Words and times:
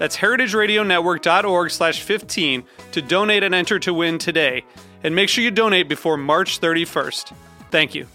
That's 0.00 0.16
heritageradionetwork.org 0.16 1.70
slash 1.70 2.00
15 2.00 2.64
to 2.92 3.02
donate 3.02 3.42
and 3.42 3.54
enter 3.54 3.78
to 3.80 3.92
win 3.92 4.16
today. 4.16 4.64
And 5.04 5.14
make 5.14 5.28
sure 5.28 5.44
you 5.44 5.50
donate 5.50 5.90
before 5.90 6.16
March 6.16 6.58
31st. 6.58 7.34
Thank 7.70 7.94
you. 7.94 8.06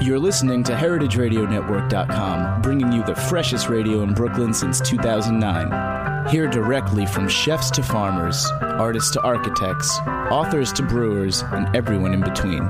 You're 0.00 0.20
listening 0.20 0.62
to 0.64 0.72
HeritageRadioNetwork.com, 0.74 2.62
bringing 2.62 2.92
you 2.92 3.02
the 3.02 3.16
freshest 3.16 3.68
radio 3.68 4.02
in 4.02 4.14
Brooklyn 4.14 4.54
since 4.54 4.80
2009. 4.80 5.89
Hear 6.30 6.46
directly 6.46 7.06
from 7.06 7.28
chefs 7.28 7.72
to 7.72 7.82
farmers, 7.82 8.48
artists 8.62 9.10
to 9.12 9.22
architects, 9.22 9.98
authors 10.30 10.72
to 10.74 10.84
brewers, 10.84 11.42
and 11.42 11.74
everyone 11.74 12.14
in 12.14 12.20
between. 12.20 12.60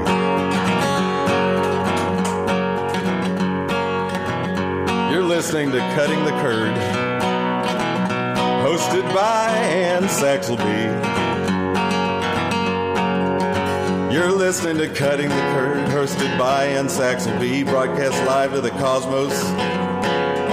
You're 5.11 5.25
listening 5.25 5.73
to 5.73 5.79
Cutting 5.93 6.23
the 6.23 6.31
Curd, 6.39 6.73
hosted 8.63 9.03
by 9.13 9.49
Anne 9.49 10.03
Saxelby. 10.03 10.87
You're 14.13 14.31
listening 14.31 14.77
to 14.77 14.87
Cutting 14.87 15.27
the 15.27 15.35
Curd, 15.35 15.85
hosted 15.89 16.39
by 16.39 16.67
Anne 16.67 16.87
Saxelby, 16.87 17.65
broadcast 17.65 18.25
live 18.25 18.53
to 18.53 18.61
the 18.61 18.69
cosmos 18.69 19.43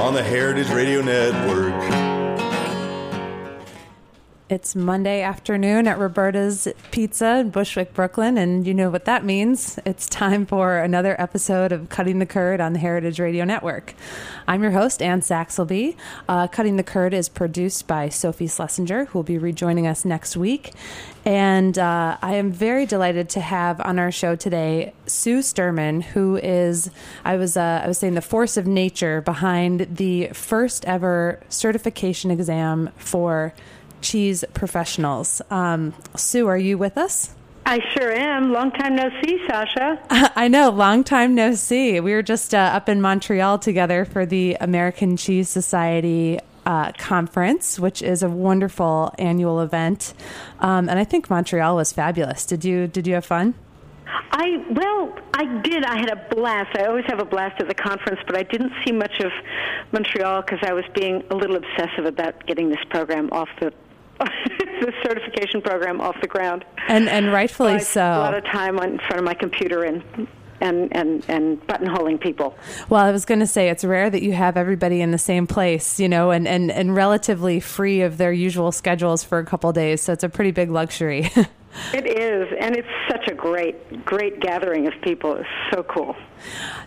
on 0.00 0.14
the 0.14 0.24
Heritage 0.24 0.70
Radio 0.70 1.02
Network. 1.02 1.67
It's 4.50 4.74
Monday 4.74 5.20
afternoon 5.20 5.86
at 5.86 5.98
Roberta's 5.98 6.68
Pizza 6.90 7.36
in 7.40 7.50
Bushwick, 7.50 7.92
Brooklyn, 7.92 8.38
and 8.38 8.66
you 8.66 8.72
know 8.72 8.88
what 8.88 9.04
that 9.04 9.22
means. 9.22 9.78
It's 9.84 10.08
time 10.08 10.46
for 10.46 10.78
another 10.78 11.20
episode 11.20 11.70
of 11.70 11.90
Cutting 11.90 12.18
the 12.18 12.24
Curd 12.24 12.58
on 12.58 12.72
the 12.72 12.78
Heritage 12.78 13.20
Radio 13.20 13.44
Network. 13.44 13.92
I'm 14.46 14.62
your 14.62 14.72
host, 14.72 15.02
Anne 15.02 15.20
Saxelby. 15.20 15.96
Uh, 16.30 16.46
Cutting 16.46 16.76
the 16.76 16.82
Curd 16.82 17.12
is 17.12 17.28
produced 17.28 17.86
by 17.86 18.08
Sophie 18.08 18.46
Schlesinger, 18.46 19.04
who 19.04 19.18
will 19.18 19.22
be 19.22 19.36
rejoining 19.36 19.86
us 19.86 20.06
next 20.06 20.34
week. 20.34 20.72
And 21.26 21.78
uh, 21.78 22.16
I 22.22 22.36
am 22.36 22.50
very 22.50 22.86
delighted 22.86 23.28
to 23.30 23.40
have 23.40 23.82
on 23.82 23.98
our 23.98 24.10
show 24.10 24.34
today 24.34 24.94
Sue 25.04 25.40
Sturman, 25.40 26.02
who 26.02 26.38
is 26.38 26.90
I 27.22 27.36
was 27.36 27.58
uh, 27.58 27.82
I 27.84 27.86
was 27.86 27.98
saying 27.98 28.14
the 28.14 28.22
force 28.22 28.56
of 28.56 28.66
nature 28.66 29.20
behind 29.20 29.96
the 29.96 30.28
first 30.28 30.86
ever 30.86 31.40
certification 31.50 32.30
exam 32.30 32.88
for 32.96 33.52
cheese 34.00 34.44
professionals. 34.54 35.42
Um, 35.50 35.94
Sue, 36.16 36.46
are 36.46 36.58
you 36.58 36.78
with 36.78 36.96
us? 36.98 37.34
I 37.68 37.80
sure 37.92 38.10
am. 38.12 38.50
Long 38.50 38.70
time 38.70 38.96
no 38.96 39.10
see, 39.22 39.38
Sasha. 39.46 40.00
I 40.34 40.48
know, 40.48 40.70
long 40.70 41.04
time 41.04 41.34
no 41.34 41.54
see. 41.54 42.00
We 42.00 42.12
were 42.12 42.22
just 42.22 42.54
uh, 42.54 42.70
up 42.72 42.88
in 42.88 43.02
Montreal 43.02 43.58
together 43.58 44.06
for 44.06 44.24
the 44.24 44.56
American 44.58 45.18
Cheese 45.18 45.50
Society 45.50 46.38
uh, 46.64 46.92
conference, 46.92 47.78
which 47.78 48.00
is 48.00 48.22
a 48.22 48.28
wonderful 48.30 49.14
annual 49.18 49.60
event, 49.60 50.14
um, 50.60 50.88
and 50.88 50.98
I 50.98 51.04
think 51.04 51.28
Montreal 51.28 51.76
was 51.76 51.92
fabulous. 51.92 52.46
Did 52.46 52.64
you 52.64 52.86
Did 52.86 53.06
you 53.06 53.14
have 53.14 53.26
fun? 53.26 53.54
I 54.32 54.64
well, 54.70 55.14
I 55.34 55.60
did. 55.62 55.84
I 55.84 55.98
had 55.98 56.10
a 56.10 56.34
blast. 56.34 56.76
I 56.76 56.84
always 56.86 57.04
have 57.06 57.20
a 57.20 57.24
blast 57.24 57.60
at 57.60 57.68
the 57.68 57.74
conference, 57.74 58.20
but 58.26 58.36
I 58.36 58.44
didn't 58.44 58.72
see 58.84 58.92
much 58.92 59.20
of 59.20 59.30
Montreal 59.92 60.42
because 60.42 60.60
I 60.62 60.72
was 60.72 60.84
being 60.94 61.22
a 61.30 61.34
little 61.34 61.56
obsessive 61.56 62.06
about 62.06 62.46
getting 62.46 62.70
this 62.70 62.82
program 62.88 63.28
off 63.30 63.48
the 63.60 63.72
the 64.80 64.92
certification 65.02 65.62
program 65.62 66.00
off 66.00 66.16
the 66.20 66.26
ground. 66.26 66.64
And 66.88 67.08
and 67.08 67.32
rightfully 67.32 67.74
I 67.74 67.78
so. 67.78 68.02
A 68.02 68.18
lot 68.18 68.34
of 68.34 68.44
time 68.44 68.78
in 68.78 68.98
front 68.98 69.18
of 69.18 69.24
my 69.24 69.34
computer 69.34 69.84
and 69.84 70.02
and 70.60 70.94
and 70.96 71.24
and 71.28 71.66
buttonholing 71.66 72.20
people. 72.20 72.56
Well, 72.88 73.04
I 73.04 73.12
was 73.12 73.24
going 73.24 73.40
to 73.40 73.46
say 73.46 73.68
it's 73.68 73.84
rare 73.84 74.10
that 74.10 74.22
you 74.22 74.32
have 74.32 74.56
everybody 74.56 75.00
in 75.00 75.10
the 75.10 75.18
same 75.18 75.46
place, 75.46 76.00
you 76.00 76.08
know, 76.08 76.30
and 76.30 76.46
and 76.48 76.70
and 76.70 76.94
relatively 76.94 77.60
free 77.60 78.02
of 78.02 78.18
their 78.18 78.32
usual 78.32 78.72
schedules 78.72 79.22
for 79.24 79.38
a 79.38 79.44
couple 79.44 79.72
days. 79.72 80.02
So 80.02 80.12
it's 80.12 80.24
a 80.24 80.28
pretty 80.28 80.50
big 80.50 80.70
luxury. 80.70 81.30
It 81.92 82.06
is, 82.06 82.48
and 82.58 82.76
it's 82.76 82.88
such 83.08 83.28
a 83.28 83.34
great, 83.34 84.04
great 84.04 84.40
gathering 84.40 84.86
of 84.88 84.94
people. 85.02 85.36
It's 85.36 85.48
so 85.70 85.82
cool. 85.82 86.16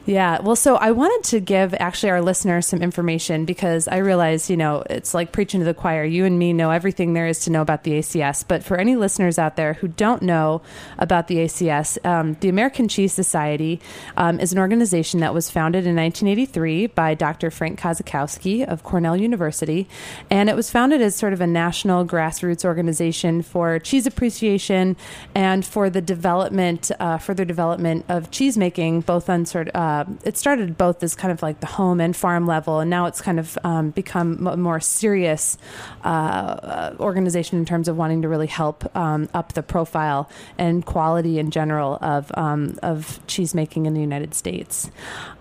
Yeah. 0.05 0.41
Well, 0.41 0.55
so 0.55 0.77
I 0.77 0.91
wanted 0.91 1.29
to 1.29 1.39
give 1.39 1.75
actually 1.79 2.09
our 2.09 2.21
listeners 2.21 2.65
some 2.65 2.81
information 2.81 3.45
because 3.45 3.87
I 3.87 3.97
realize, 3.97 4.49
you 4.49 4.57
know, 4.57 4.83
it's 4.89 5.13
like 5.13 5.31
preaching 5.31 5.59
to 5.59 5.65
the 5.65 5.75
choir. 5.75 6.03
You 6.03 6.25
and 6.25 6.39
me 6.39 6.53
know 6.53 6.71
everything 6.71 7.13
there 7.13 7.27
is 7.27 7.41
to 7.41 7.51
know 7.51 7.61
about 7.61 7.83
the 7.83 7.91
ACS. 7.91 8.43
But 8.47 8.63
for 8.63 8.77
any 8.77 8.95
listeners 8.95 9.37
out 9.37 9.57
there 9.57 9.73
who 9.73 9.87
don't 9.87 10.23
know 10.23 10.63
about 10.97 11.27
the 11.27 11.37
ACS, 11.37 12.03
um, 12.03 12.35
the 12.39 12.49
American 12.49 12.87
Cheese 12.87 13.13
Society 13.13 13.79
um, 14.17 14.39
is 14.39 14.51
an 14.51 14.57
organization 14.57 15.19
that 15.19 15.35
was 15.35 15.51
founded 15.51 15.85
in 15.85 15.95
1983 15.95 16.87
by 16.87 17.13
Dr. 17.13 17.51
Frank 17.51 17.79
Kosikowski 17.79 18.65
of 18.65 18.83
Cornell 18.83 19.15
University. 19.15 19.87
And 20.31 20.49
it 20.49 20.55
was 20.55 20.71
founded 20.71 21.01
as 21.01 21.15
sort 21.15 21.33
of 21.33 21.41
a 21.41 21.47
national 21.47 22.07
grassroots 22.07 22.65
organization 22.65 23.43
for 23.43 23.77
cheese 23.77 24.07
appreciation 24.07 24.97
and 25.35 25.63
for 25.63 25.91
the 25.91 26.01
development, 26.01 26.89
uh, 26.99 27.19
further 27.19 27.45
development 27.45 28.05
of 28.09 28.31
cheese 28.31 28.57
making, 28.57 29.01
both 29.01 29.29
on 29.29 29.40
uh, 29.75 30.05
it 30.23 30.37
started 30.37 30.77
both 30.77 31.03
as 31.03 31.15
kind 31.15 31.31
of 31.31 31.41
like 31.41 31.59
the 31.59 31.67
home 31.67 31.99
and 31.99 32.15
farm 32.15 32.45
level, 32.45 32.79
and 32.79 32.89
now 32.89 33.05
it's 33.05 33.21
kind 33.21 33.39
of 33.39 33.57
um, 33.63 33.91
become 33.91 34.47
a 34.47 34.57
more 34.57 34.79
serious 34.79 35.57
uh, 36.03 36.95
organization 36.99 37.59
in 37.59 37.65
terms 37.65 37.87
of 37.87 37.97
wanting 37.97 38.21
to 38.21 38.29
really 38.29 38.47
help 38.47 38.95
um, 38.95 39.29
up 39.33 39.53
the 39.53 39.63
profile 39.63 40.29
and 40.57 40.85
quality 40.85 41.39
in 41.39 41.51
general 41.51 41.97
of 42.01 42.31
um, 42.35 42.77
of 42.81 43.19
cheese 43.27 43.53
making 43.53 43.85
in 43.85 43.93
the 43.93 44.01
United 44.01 44.33
States. 44.33 44.89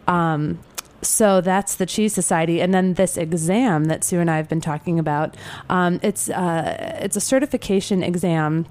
Um, 0.06 0.58
so 1.02 1.40
that's 1.40 1.76
the 1.76 1.86
Cheese 1.86 2.12
Society, 2.12 2.60
and 2.60 2.74
then 2.74 2.94
this 2.94 3.16
exam 3.16 3.86
that 3.86 4.04
Sue 4.04 4.20
and 4.20 4.30
I 4.30 4.36
have 4.36 4.48
been 4.48 4.60
talking 4.60 4.98
about. 4.98 5.36
Um, 5.68 5.98
it's 6.02 6.28
uh, 6.28 6.98
it's 7.00 7.16
a 7.16 7.20
certification 7.20 8.02
exam 8.02 8.66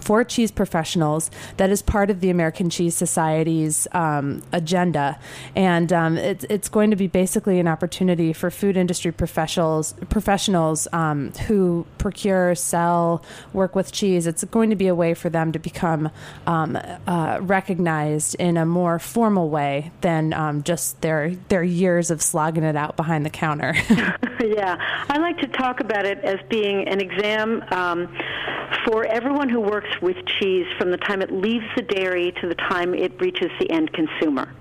for 0.00 0.24
cheese 0.24 0.50
professionals 0.50 1.30
that 1.56 1.70
is 1.70 1.82
part 1.82 2.10
of 2.10 2.20
the 2.20 2.30
American 2.30 2.70
Cheese 2.70 2.96
Society's 2.96 3.86
um, 3.92 4.42
agenda, 4.52 5.18
and 5.54 5.92
um, 5.92 6.16
it's 6.16 6.44
it's 6.48 6.68
going 6.68 6.90
to 6.90 6.96
be 6.96 7.06
basically 7.06 7.58
an 7.58 7.68
opportunity 7.68 8.32
for 8.32 8.50
food 8.50 8.76
industry 8.76 9.12
professionals 9.12 9.94
professionals 10.08 10.88
um, 10.92 11.32
who 11.46 11.86
procure, 11.98 12.54
sell, 12.54 13.22
work 13.52 13.74
with 13.74 13.92
cheese. 13.92 14.26
It's 14.26 14.44
going 14.44 14.70
to 14.70 14.76
be 14.76 14.88
a 14.88 14.94
way 14.94 15.14
for 15.14 15.28
them 15.30 15.52
to 15.52 15.58
become 15.58 16.10
um, 16.46 16.78
uh, 17.06 17.38
recognized 17.40 18.36
in 18.36 18.56
a 18.56 18.66
more 18.66 18.98
formal 18.98 19.50
way 19.50 19.90
than 20.00 20.32
um, 20.32 20.62
just 20.62 21.00
their 21.00 21.34
their 21.48 21.62
years 21.62 22.10
of 22.10 22.22
slogging 22.22 22.64
it 22.64 22.76
out 22.76 22.96
behind 22.96 23.24
the 23.24 23.30
counter. 23.30 23.74
yeah, 24.44 24.76
I 25.08 25.18
like 25.18 25.38
to 25.38 25.48
talk 25.48 25.80
about 25.80 26.06
it 26.06 26.18
as 26.18 26.38
being 26.48 26.86
an 26.88 27.00
exam 27.00 27.62
um, 27.70 28.08
for 28.84 29.04
everyone 29.06 29.48
who 29.48 29.60
works 29.60 29.85
with 30.00 30.16
cheese 30.38 30.66
from 30.78 30.90
the 30.90 30.96
time 30.96 31.22
it 31.22 31.30
leaves 31.30 31.64
the 31.76 31.82
dairy 31.82 32.32
to 32.40 32.48
the 32.48 32.54
time 32.54 32.94
it 32.94 33.20
reaches 33.20 33.50
the 33.60 33.70
end 33.70 33.92
consumer. 33.92 34.52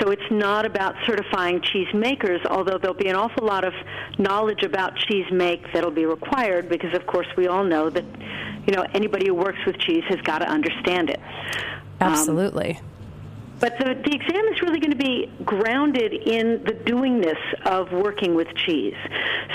So 0.00 0.10
it's 0.10 0.30
not 0.30 0.64
about 0.64 0.94
certifying 1.06 1.60
cheese 1.60 1.92
makers, 1.94 2.40
although 2.48 2.78
there'll 2.78 2.96
be 2.96 3.08
an 3.08 3.16
awful 3.16 3.44
lot 3.46 3.64
of 3.64 3.72
knowledge 4.18 4.62
about 4.62 4.96
cheese 4.96 5.26
make 5.32 5.72
that'll 5.72 5.90
be 5.90 6.06
required 6.06 6.68
because, 6.68 6.94
of 6.94 7.06
course, 7.06 7.26
we 7.36 7.48
all 7.48 7.64
know 7.64 7.90
that, 7.90 8.04
you 8.66 8.74
know, 8.74 8.84
anybody 8.94 9.26
who 9.26 9.34
works 9.34 9.58
with 9.66 9.78
cheese 9.78 10.04
has 10.08 10.20
got 10.20 10.38
to 10.38 10.48
understand 10.48 11.10
it. 11.10 11.20
Absolutely. 12.00 12.76
Um, 12.76 12.84
but 13.60 13.76
the, 13.78 13.86
the 13.86 14.14
exam 14.14 14.44
is 14.52 14.62
really 14.62 14.78
going 14.78 14.92
to 14.92 14.96
be 14.96 15.32
grounded 15.44 16.12
in 16.12 16.62
the 16.64 16.74
doingness 16.74 17.38
of 17.64 17.90
working 17.90 18.34
with 18.36 18.46
cheese. 18.54 18.94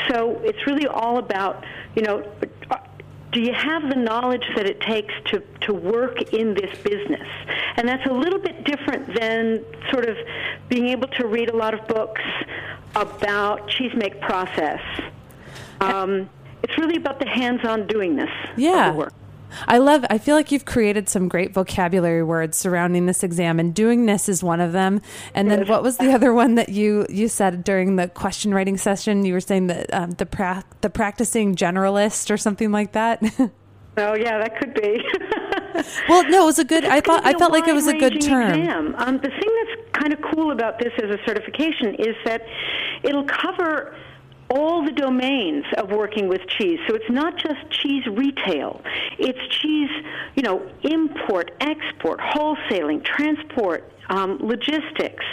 So 0.09 0.41
it's 0.43 0.67
really 0.67 0.87
all 0.87 1.19
about, 1.19 1.63
you 1.95 2.01
know, 2.01 2.29
do 3.33 3.41
you 3.41 3.53
have 3.53 3.89
the 3.89 3.95
knowledge 3.95 4.45
that 4.55 4.65
it 4.65 4.79
takes 4.79 5.13
to, 5.25 5.41
to 5.61 5.73
work 5.73 6.33
in 6.33 6.53
this 6.53 6.77
business? 6.83 7.27
And 7.75 7.87
that's 7.87 8.05
a 8.05 8.13
little 8.13 8.39
bit 8.39 8.63
different 8.63 9.13
than 9.19 9.65
sort 9.91 10.05
of 10.05 10.15
being 10.69 10.87
able 10.87 11.07
to 11.09 11.27
read 11.27 11.49
a 11.49 11.55
lot 11.55 11.73
of 11.73 11.85
books 11.87 12.21
about 12.95 13.67
cheese 13.67 13.91
make 13.95 14.21
process. 14.21 14.81
Um, 15.81 16.29
it's 16.61 16.77
really 16.77 16.95
about 16.95 17.19
the 17.19 17.27
hands-on 17.27 17.87
doingness 17.87 18.31
yeah. 18.55 18.87
of 18.87 18.93
the 18.93 18.99
work. 18.99 19.13
I 19.67 19.77
love, 19.77 20.05
I 20.09 20.17
feel 20.17 20.35
like 20.35 20.51
you've 20.51 20.65
created 20.65 21.09
some 21.09 21.27
great 21.27 21.53
vocabulary 21.53 22.23
words 22.23 22.57
surrounding 22.57 23.05
this 23.05 23.23
exam, 23.23 23.59
and 23.59 23.73
doing 23.73 24.05
this 24.05 24.29
is 24.29 24.43
one 24.43 24.61
of 24.61 24.71
them. 24.71 25.01
And 25.33 25.49
then 25.49 25.67
what 25.67 25.83
was 25.83 25.97
the 25.97 26.11
other 26.11 26.33
one 26.33 26.55
that 26.55 26.69
you, 26.69 27.05
you 27.09 27.27
said 27.27 27.63
during 27.63 27.95
the 27.95 28.07
question 28.07 28.53
writing 28.53 28.77
session? 28.77 29.25
You 29.25 29.33
were 29.33 29.41
saying 29.41 29.67
that 29.67 29.93
um, 29.93 30.11
the, 30.11 30.25
pra- 30.25 30.63
the 30.81 30.89
practicing 30.89 31.55
generalist 31.55 32.31
or 32.31 32.37
something 32.37 32.71
like 32.71 32.93
that. 32.93 33.23
Oh 33.95 34.15
yeah, 34.15 34.39
that 34.39 34.57
could 34.57 34.73
be. 34.73 35.03
well, 36.09 36.27
no, 36.29 36.43
it 36.43 36.45
was 36.45 36.59
a 36.59 36.63
good. 36.63 36.83
I 36.83 36.99
thought 36.99 37.25
I 37.25 37.33
felt 37.33 37.51
like 37.51 37.67
it 37.67 37.75
was 37.75 37.87
a 37.87 37.93
good 37.95 38.21
term. 38.21 38.59
Exam. 38.59 38.95
Um, 38.97 39.17
the 39.17 39.29
thing 39.29 39.65
that's 39.65 40.01
kind 40.01 40.13
of 40.13 40.19
cool 40.33 40.51
about 40.51 40.79
this 40.79 40.91
as 40.97 41.11
a 41.11 41.17
certification 41.25 41.95
is 41.99 42.15
that 42.25 42.41
it'll 43.03 43.25
cover 43.25 43.95
all 44.49 44.83
the 44.83 44.91
domains 44.91 45.65
of 45.77 45.89
working 45.91 46.27
with 46.27 46.41
cheese. 46.47 46.79
So 46.87 46.95
it's 46.95 47.09
not 47.09 47.37
just 47.37 47.69
cheese 47.69 48.05
retail. 48.07 48.81
It's 49.17 49.39
cheese, 49.55 49.89
you 50.35 50.43
know, 50.43 50.69
import, 50.83 51.51
export, 51.59 52.19
wholesaling, 52.19 53.03
transport, 53.03 53.89
um, 54.09 54.37
logistics. 54.41 55.25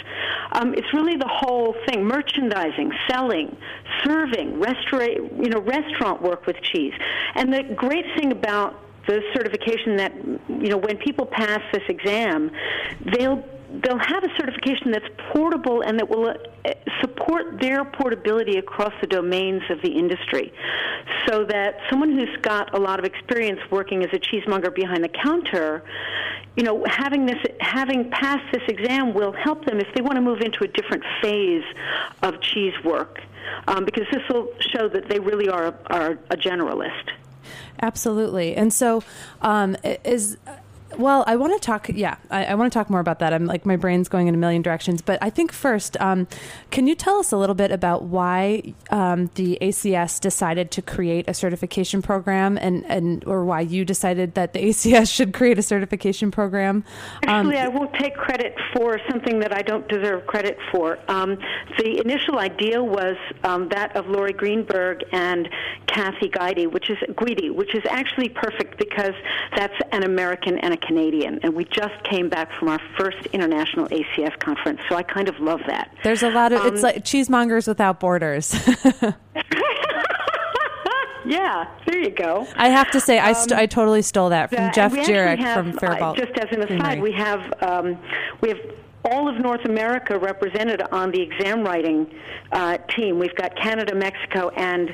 Um, 0.53 0.73
it's 0.73 0.93
really 0.93 1.17
the 1.17 1.27
whole 1.27 1.75
thing: 1.87 2.05
merchandising, 2.05 2.91
selling, 3.09 3.55
serving, 4.03 4.59
restaurant, 4.59 5.13
you 5.37 5.49
know, 5.49 5.61
restaurant 5.61 6.21
work 6.21 6.45
with 6.45 6.57
cheese. 6.61 6.93
And 7.35 7.53
the 7.53 7.63
great 7.63 8.05
thing 8.17 8.31
about 8.31 8.79
the 9.07 9.21
certification 9.33 9.97
that 9.97 10.13
you 10.47 10.69
know 10.69 10.77
when 10.77 10.97
people 10.97 11.25
pass 11.25 11.61
this 11.73 11.83
exam, 11.89 12.51
they'll 13.13 13.43
they'll 13.83 13.97
have 13.97 14.23
a 14.23 14.29
certification 14.37 14.91
that's 14.91 15.07
portable 15.31 15.81
and 15.81 15.99
that 15.99 16.09
will 16.09 16.29
uh, 16.29 16.73
support 16.99 17.59
their 17.59 17.85
portability 17.85 18.57
across 18.57 18.93
the 19.01 19.07
domains 19.07 19.61
of 19.69 19.81
the 19.81 19.89
industry. 19.89 20.53
So 21.27 21.45
that 21.45 21.77
someone 21.89 22.11
who's 22.11 22.35
got 22.41 22.73
a 22.75 22.79
lot 22.79 22.99
of 22.99 23.05
experience 23.05 23.59
working 23.69 24.03
as 24.03 24.09
a 24.13 24.19
cheesemonger 24.19 24.73
behind 24.73 25.03
the 25.03 25.09
counter 25.09 25.83
you 26.57 26.63
know 26.63 26.83
having 26.85 27.25
this 27.25 27.37
having 27.61 28.09
passed 28.11 28.43
this 28.51 28.63
exam 28.67 29.13
will 29.13 29.31
help 29.31 29.63
them 29.63 29.79
if 29.79 29.87
they 29.95 30.01
want 30.01 30.15
to 30.15 30.21
move 30.21 30.41
into 30.41 30.65
a 30.65 30.67
different 30.67 31.01
phase 31.21 31.63
of 32.23 32.41
cheese 32.41 32.73
work 32.83 33.21
um, 33.67 33.85
because 33.85 34.05
this 34.11 34.21
will 34.29 34.49
show 34.59 34.87
that 34.89 35.09
they 35.09 35.19
really 35.19 35.49
are, 35.49 35.73
are 35.87 36.11
a 36.29 36.37
generalist. 36.37 37.11
Absolutely. 37.81 38.55
And 38.55 38.73
so 38.73 39.03
um, 39.41 39.75
is 39.83 40.37
well, 40.97 41.23
I 41.27 41.35
want 41.35 41.53
to 41.53 41.65
talk. 41.65 41.89
Yeah, 41.89 42.15
I, 42.29 42.45
I, 42.45 42.55
want 42.55 42.71
to 42.71 42.77
talk 42.77 42.89
more 42.89 42.99
about 42.99 43.19
that. 43.19 43.33
I'm 43.33 43.45
like 43.45 43.65
my 43.65 43.75
brain's 43.75 44.09
going 44.09 44.27
in 44.27 44.35
a 44.35 44.37
million 44.37 44.61
directions. 44.61 45.01
But 45.01 45.19
I 45.21 45.29
think 45.29 45.51
first, 45.51 45.99
um, 45.99 46.27
can 46.69 46.87
you 46.87 46.95
tell 46.95 47.17
us 47.17 47.31
a 47.31 47.37
little 47.37 47.55
bit 47.55 47.71
about 47.71 48.03
why 48.03 48.73
um, 48.89 49.29
the 49.35 49.57
ACS 49.61 50.19
decided 50.19 50.71
to 50.71 50.81
create 50.81 51.25
a 51.27 51.33
certification 51.33 52.01
program, 52.01 52.57
and, 52.57 52.85
and 52.85 53.23
or 53.25 53.45
why 53.45 53.61
you 53.61 53.85
decided 53.85 54.35
that 54.35 54.53
the 54.53 54.59
ACS 54.59 55.13
should 55.15 55.33
create 55.33 55.57
a 55.57 55.63
certification 55.63 56.31
program? 56.31 56.83
Um, 57.27 57.47
Actually, 57.47 57.57
I 57.57 57.67
won't 57.67 57.93
take 57.95 58.15
credit 58.15 58.55
for 58.75 58.99
something 59.09 59.39
that 59.39 59.55
I 59.55 59.61
don't 59.61 59.87
deserve 59.87 60.27
credit 60.27 60.57
for. 60.71 60.97
Um, 61.07 61.37
the 61.77 61.99
initial 61.99 62.39
idea 62.39 62.83
was 62.83 63.15
um, 63.43 63.69
that 63.69 63.95
of 63.95 64.07
Lori 64.07 64.33
Greenberg 64.33 65.03
and 65.11 65.49
Kathy 65.87 66.29
Guidi, 66.29 66.71
which 66.71 66.89
is 66.89 66.97
Guidi, 67.15 67.53
which 67.53 67.75
is 67.75 67.83
actually 67.89 68.29
perfect 68.29 68.77
because 68.77 69.13
that's 69.55 69.73
an 69.91 70.03
American 70.03 70.57
and 70.59 70.73
a 70.73 70.77
Canadian, 70.91 71.39
and 71.41 71.55
we 71.55 71.63
just 71.63 72.03
came 72.03 72.27
back 72.27 72.51
from 72.59 72.67
our 72.67 72.79
first 72.97 73.25
international 73.27 73.87
ACS 73.87 74.37
conference, 74.39 74.81
so 74.89 74.95
I 74.95 75.03
kind 75.03 75.29
of 75.29 75.39
love 75.39 75.61
that. 75.67 75.89
There's 76.03 76.21
a 76.21 76.29
lot 76.29 76.51
of 76.51 76.59
um, 76.59 76.67
it's 76.67 76.83
like 76.83 77.05
cheesemongers 77.05 77.65
without 77.65 78.01
borders. 78.01 78.53
yeah, 81.25 81.65
there 81.85 81.97
you 81.97 82.09
go. 82.09 82.45
I 82.57 82.67
have 82.67 82.91
to 82.91 82.99
say, 82.99 83.19
I, 83.19 83.31
st- 83.31 83.53
um, 83.53 83.59
I 83.59 83.67
totally 83.67 84.01
stole 84.01 84.27
that 84.29 84.49
from 84.49 84.65
uh, 84.65 84.71
Jeff 84.73 84.91
Jirik 84.91 85.53
from 85.53 85.71
Faribault. 85.71 86.19
Uh, 86.19 86.25
just 86.25 86.37
as 86.37 86.49
an 86.51 86.63
aside, 86.63 87.01
we 87.01 87.13
have 87.13 87.53
um, 87.61 87.97
we 88.41 88.49
have 88.49 88.59
all 89.05 89.29
of 89.29 89.39
North 89.39 89.63
America 89.63 90.19
represented 90.19 90.81
on 90.91 91.11
the 91.11 91.21
exam 91.21 91.63
writing 91.63 92.13
uh, 92.51 92.79
team. 92.97 93.17
We've 93.17 93.35
got 93.35 93.55
Canada, 93.55 93.95
Mexico, 93.95 94.49
and 94.49 94.93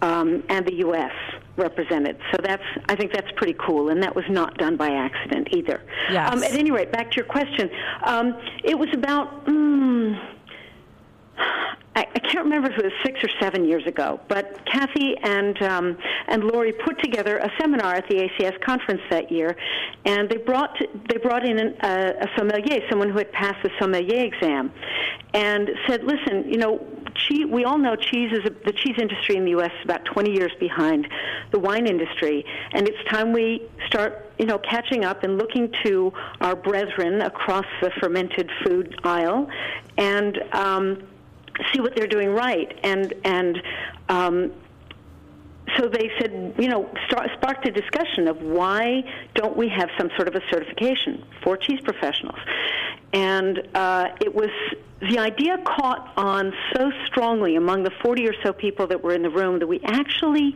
um, 0.00 0.44
and 0.48 0.64
the 0.64 0.76
U.S. 0.76 1.12
represented. 1.56 2.18
So 2.32 2.38
that's 2.42 2.62
I 2.88 2.96
think 2.96 3.12
that's 3.12 3.30
pretty 3.36 3.54
cool, 3.54 3.90
and 3.90 4.02
that 4.02 4.14
was 4.14 4.24
not 4.28 4.56
done 4.58 4.76
by 4.76 4.88
accident 4.88 5.48
either. 5.52 5.82
Yes. 6.10 6.32
Um, 6.32 6.42
at 6.42 6.52
any 6.52 6.70
rate, 6.70 6.92
back 6.92 7.10
to 7.12 7.16
your 7.16 7.26
question. 7.26 7.70
Um, 8.04 8.36
it 8.62 8.78
was 8.78 8.88
about. 8.92 9.46
Mm, 9.46 10.20
I, 11.96 12.06
I 12.12 12.18
can't 12.18 12.44
remember 12.44 12.70
if 12.70 12.78
it 12.78 12.84
was 12.84 12.92
six 13.04 13.22
or 13.22 13.28
seven 13.40 13.64
years 13.64 13.86
ago, 13.86 14.20
but 14.28 14.58
Kathy 14.66 15.16
and 15.22 15.60
um, 15.62 15.98
and 16.26 16.42
Lori 16.44 16.72
put 16.72 17.00
together 17.02 17.38
a 17.38 17.50
seminar 17.60 17.94
at 17.94 18.08
the 18.08 18.16
ACS 18.16 18.60
conference 18.62 19.00
that 19.10 19.30
year, 19.30 19.56
and 20.04 20.28
they 20.28 20.38
brought 20.38 20.76
they 21.08 21.18
brought 21.18 21.46
in 21.46 21.58
an, 21.58 21.76
a, 21.82 22.24
a 22.24 22.30
sommelier, 22.36 22.80
someone 22.90 23.10
who 23.10 23.18
had 23.18 23.30
passed 23.32 23.62
the 23.62 23.70
sommelier 23.78 24.24
exam, 24.24 24.72
and 25.34 25.70
said, 25.86 26.02
"Listen, 26.02 26.50
you 26.50 26.58
know, 26.58 26.84
cheese, 27.14 27.46
we 27.46 27.64
all 27.64 27.78
know 27.78 27.96
cheese 27.96 28.32
is 28.32 28.44
a, 28.44 28.50
the 28.50 28.72
cheese 28.72 28.96
industry 28.98 29.36
in 29.36 29.44
the 29.44 29.50
U.S. 29.50 29.70
is 29.78 29.84
about 29.84 30.04
20 30.04 30.32
years 30.32 30.52
behind 30.58 31.08
the 31.50 31.58
wine 31.58 31.86
industry, 31.86 32.44
and 32.72 32.88
it's 32.88 33.02
time 33.08 33.32
we 33.32 33.62
start, 33.86 34.30
you 34.38 34.46
know, 34.46 34.58
catching 34.58 35.04
up 35.04 35.22
and 35.22 35.38
looking 35.38 35.72
to 35.84 36.12
our 36.40 36.56
brethren 36.56 37.22
across 37.22 37.66
the 37.80 37.90
fermented 38.00 38.50
food 38.64 38.98
aisle, 39.04 39.48
and." 39.96 40.38
Um, 40.52 41.02
see 41.72 41.80
what 41.80 41.94
they're 41.94 42.08
doing 42.08 42.30
right 42.30 42.76
and 42.82 43.14
and 43.24 43.62
um, 44.08 44.52
so 45.76 45.88
they 45.88 46.10
said, 46.18 46.54
you 46.58 46.68
know, 46.68 46.88
start, 47.08 47.30
sparked 47.36 47.66
a 47.66 47.70
discussion 47.70 48.28
of 48.28 48.40
why 48.42 49.02
don't 49.34 49.56
we 49.56 49.68
have 49.68 49.88
some 49.98 50.10
sort 50.16 50.28
of 50.28 50.34
a 50.34 50.40
certification 50.50 51.24
for 51.42 51.56
cheese 51.56 51.80
professionals? 51.82 52.38
And 53.12 53.66
uh, 53.74 54.08
it 54.20 54.34
was 54.34 54.50
the 55.00 55.18
idea 55.18 55.58
caught 55.64 56.12
on 56.16 56.52
so 56.74 56.90
strongly 57.06 57.56
among 57.56 57.82
the 57.82 57.90
40 58.02 58.28
or 58.28 58.34
so 58.42 58.52
people 58.52 58.86
that 58.86 59.02
were 59.02 59.14
in 59.14 59.22
the 59.22 59.30
room 59.30 59.58
that 59.58 59.66
we 59.66 59.80
actually 59.84 60.54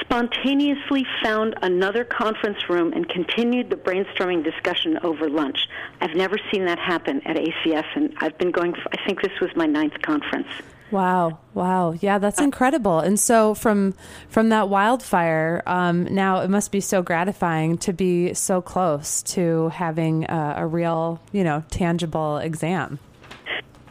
spontaneously 0.00 1.04
found 1.22 1.54
another 1.62 2.04
conference 2.04 2.68
room 2.68 2.92
and 2.92 3.08
continued 3.08 3.70
the 3.70 3.76
brainstorming 3.76 4.44
discussion 4.44 4.98
over 5.02 5.28
lunch. 5.28 5.68
I've 6.00 6.14
never 6.14 6.36
seen 6.52 6.64
that 6.66 6.78
happen 6.78 7.22
at 7.26 7.36
ACS, 7.36 7.86
and 7.94 8.14
I've 8.18 8.36
been 8.38 8.50
going, 8.50 8.74
I 8.92 9.04
think 9.06 9.22
this 9.22 9.38
was 9.40 9.50
my 9.56 9.66
ninth 9.66 10.00
conference. 10.02 10.48
Wow! 10.90 11.38
Wow! 11.54 11.92
Yeah, 12.00 12.18
that's 12.18 12.40
incredible. 12.40 13.00
And 13.00 13.18
so 13.18 13.54
from 13.54 13.94
from 14.28 14.48
that 14.48 14.68
wildfire, 14.68 15.62
um, 15.66 16.04
now 16.12 16.40
it 16.40 16.50
must 16.50 16.72
be 16.72 16.80
so 16.80 17.02
gratifying 17.02 17.78
to 17.78 17.92
be 17.92 18.34
so 18.34 18.60
close 18.60 19.22
to 19.22 19.68
having 19.68 20.24
a, 20.24 20.54
a 20.58 20.66
real, 20.66 21.20
you 21.32 21.44
know, 21.44 21.62
tangible 21.70 22.38
exam. 22.38 22.98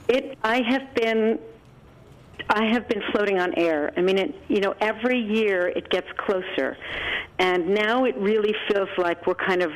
It. 0.08 0.38
I 0.44 0.62
have 0.62 0.94
been. 0.94 1.40
I 2.52 2.66
have 2.74 2.88
been 2.90 3.04
floating 3.12 3.38
on 3.38 3.54
air. 3.56 3.94
I 3.96 4.02
mean, 4.02 4.18
it, 4.18 4.36
you 4.48 4.60
know, 4.60 4.74
every 4.82 5.20
year 5.20 5.68
it 5.68 5.90
gets 5.90 6.08
closer, 6.18 6.78
and 7.38 7.70
now 7.76 8.06
it 8.06 8.18
really 8.18 8.56
feels 8.68 8.90
like 8.98 9.28
we're 9.28 9.36
kind 9.36 9.62
of 9.62 9.72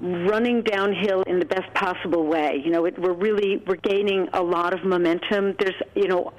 running 0.00 0.62
downhill 0.62 1.22
in 1.22 1.40
the 1.40 1.44
best 1.44 1.72
possible 1.74 2.24
way. 2.24 2.62
You 2.64 2.70
know, 2.70 2.84
it, 2.84 2.98
we're 2.98 3.12
really 3.12 3.62
we're 3.66 3.76
gaining 3.76 4.28
a 4.32 4.42
lot 4.42 4.72
of 4.72 4.84
momentum. 4.84 5.56
There's, 5.58 5.74
you 5.94 6.06
know, 6.06 6.32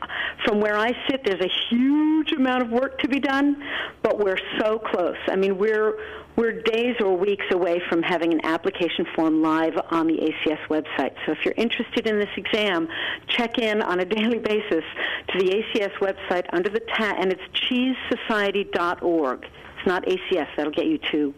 from 0.46 0.62
where 0.62 0.78
I 0.78 0.94
sit, 1.10 1.26
there's 1.26 1.42
a 1.42 1.52
huge 1.70 2.32
amount 2.32 2.64
of 2.64 2.70
work 2.70 3.00
to 3.00 3.10
be 3.10 3.20
done, 3.20 3.62
but 4.02 4.18
we're 4.18 4.40
so 4.60 4.80
close. 4.80 5.18
I 5.28 5.36
mean, 5.36 5.58
we're 5.58 5.98
we're 6.38 6.62
days 6.62 6.96
or 7.02 7.18
weeks 7.18 7.46
away 7.52 7.82
from 7.90 8.02
having 8.02 8.32
an 8.32 8.40
application 8.46 9.06
form 9.14 9.42
live 9.42 9.74
on 9.92 10.08
the 10.08 10.14
ACS 10.14 10.60
website. 10.70 11.14
So 11.26 11.34
if 11.34 11.40
you're 11.44 11.54
interested 11.58 12.08
in 12.08 12.18
this 12.18 12.30
exam, 12.38 12.88
check 13.28 13.58
in 13.58 13.82
on 13.82 14.00
a 14.00 14.06
daily 14.20 14.40
basis 14.40 14.86
to 15.28 15.38
the 15.38 15.64
ACS 15.76 15.92
website 16.00 16.46
under 16.54 16.70
the 16.70 16.82
tab, 16.96 17.18
and 17.20 17.34
it's 17.34 17.42
cheesesociety.org. 17.70 19.44
It's 19.44 19.88
not 19.88 20.06
ACS. 20.06 20.48
That'll 20.56 20.72
get 20.72 20.86
you 20.86 20.98
to 21.12 21.34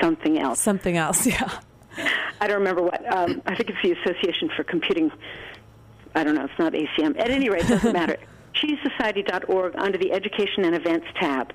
something 0.00 0.38
else. 0.38 0.60
Something 0.60 0.96
else, 0.96 1.26
yeah. 1.26 1.60
I 2.40 2.46
don't 2.46 2.58
remember 2.58 2.82
what. 2.82 3.00
Um, 3.12 3.42
I 3.46 3.54
think 3.54 3.70
it's 3.70 3.78
the 3.82 3.92
Association 3.92 4.50
for 4.56 4.64
Computing. 4.64 5.10
I 6.14 6.24
don't 6.24 6.34
know. 6.34 6.44
It's 6.44 6.58
not 6.58 6.72
ACM. 6.72 7.18
At 7.18 7.30
any 7.30 7.48
rate, 7.50 7.64
it 7.64 7.68
doesn't 7.68 7.92
matter. 7.92 8.16
cheesesociety.org 8.54 9.74
under 9.76 9.98
the 9.98 10.12
Education 10.12 10.64
and 10.64 10.74
Events 10.74 11.06
tab. 11.18 11.52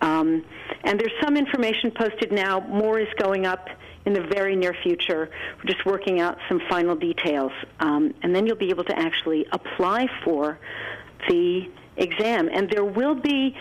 Um, 0.00 0.44
and 0.84 0.98
there's 0.98 1.12
some 1.22 1.36
information 1.36 1.90
posted 1.90 2.32
now. 2.32 2.60
More 2.60 2.98
is 2.98 3.08
going 3.18 3.46
up 3.46 3.68
in 4.06 4.12
the 4.12 4.22
very 4.22 4.56
near 4.56 4.74
future. 4.82 5.30
We're 5.58 5.70
just 5.70 5.84
working 5.84 6.20
out 6.20 6.38
some 6.48 6.60
final 6.68 6.96
details. 6.96 7.52
Um, 7.80 8.14
and 8.22 8.34
then 8.34 8.46
you'll 8.46 8.56
be 8.56 8.70
able 8.70 8.84
to 8.84 8.98
actually 8.98 9.46
apply 9.52 10.08
for 10.24 10.58
the 11.28 11.70
exam. 11.96 12.48
And 12.52 12.70
there 12.70 12.84
will 12.84 13.14
be 13.14 13.56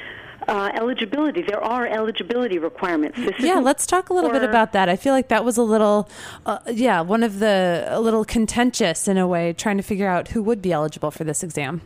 uh, 0.47 0.71
eligibility. 0.73 1.41
There 1.41 1.63
are 1.63 1.87
eligibility 1.87 2.59
requirements. 2.59 3.17
This 3.17 3.39
yeah, 3.39 3.59
let's 3.59 3.85
talk 3.85 4.09
a 4.09 4.13
little 4.13 4.31
bit 4.31 4.43
about 4.43 4.73
that. 4.73 4.89
I 4.89 4.95
feel 4.95 5.13
like 5.13 5.27
that 5.29 5.43
was 5.43 5.57
a 5.57 5.63
little, 5.63 6.09
uh, 6.45 6.59
yeah, 6.71 7.01
one 7.01 7.23
of 7.23 7.39
the 7.39 7.85
a 7.89 7.99
little 7.99 8.25
contentious 8.25 9.07
in 9.07 9.17
a 9.17 9.27
way, 9.27 9.53
trying 9.53 9.77
to 9.77 9.83
figure 9.83 10.07
out 10.07 10.29
who 10.29 10.43
would 10.43 10.61
be 10.61 10.71
eligible 10.71 11.11
for 11.11 11.23
this 11.23 11.43
exam. 11.43 11.81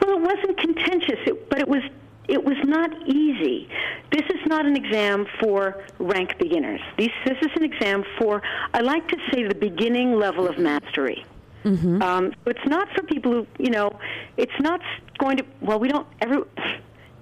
Well, 0.00 0.16
it 0.16 0.20
wasn't 0.20 0.58
contentious, 0.58 1.18
it, 1.26 1.48
but 1.50 1.60
it 1.60 1.68
was 1.68 1.82
it 2.28 2.44
was 2.44 2.56
not 2.64 2.90
easy. 3.06 3.68
This 4.10 4.24
is 4.30 4.46
not 4.46 4.66
an 4.66 4.76
exam 4.76 5.26
for 5.40 5.84
rank 5.98 6.38
beginners. 6.38 6.80
This, 6.98 7.10
this 7.24 7.38
is 7.42 7.50
an 7.56 7.64
exam 7.64 8.04
for, 8.18 8.42
I 8.72 8.80
like 8.80 9.08
to 9.08 9.16
say, 9.30 9.46
the 9.46 9.54
beginning 9.54 10.18
level 10.18 10.48
of 10.48 10.58
mastery. 10.58 11.24
Mm-hmm. 11.64 12.02
Um, 12.02 12.32
it's 12.46 12.66
not 12.66 12.88
for 12.94 13.02
people 13.02 13.32
who, 13.32 13.46
you 13.58 13.70
know, 13.70 13.98
it's 14.36 14.58
not 14.60 14.80
going 15.18 15.36
to, 15.38 15.44
well, 15.60 15.78
we 15.78 15.88
don't, 15.88 16.06
every, 16.20 16.38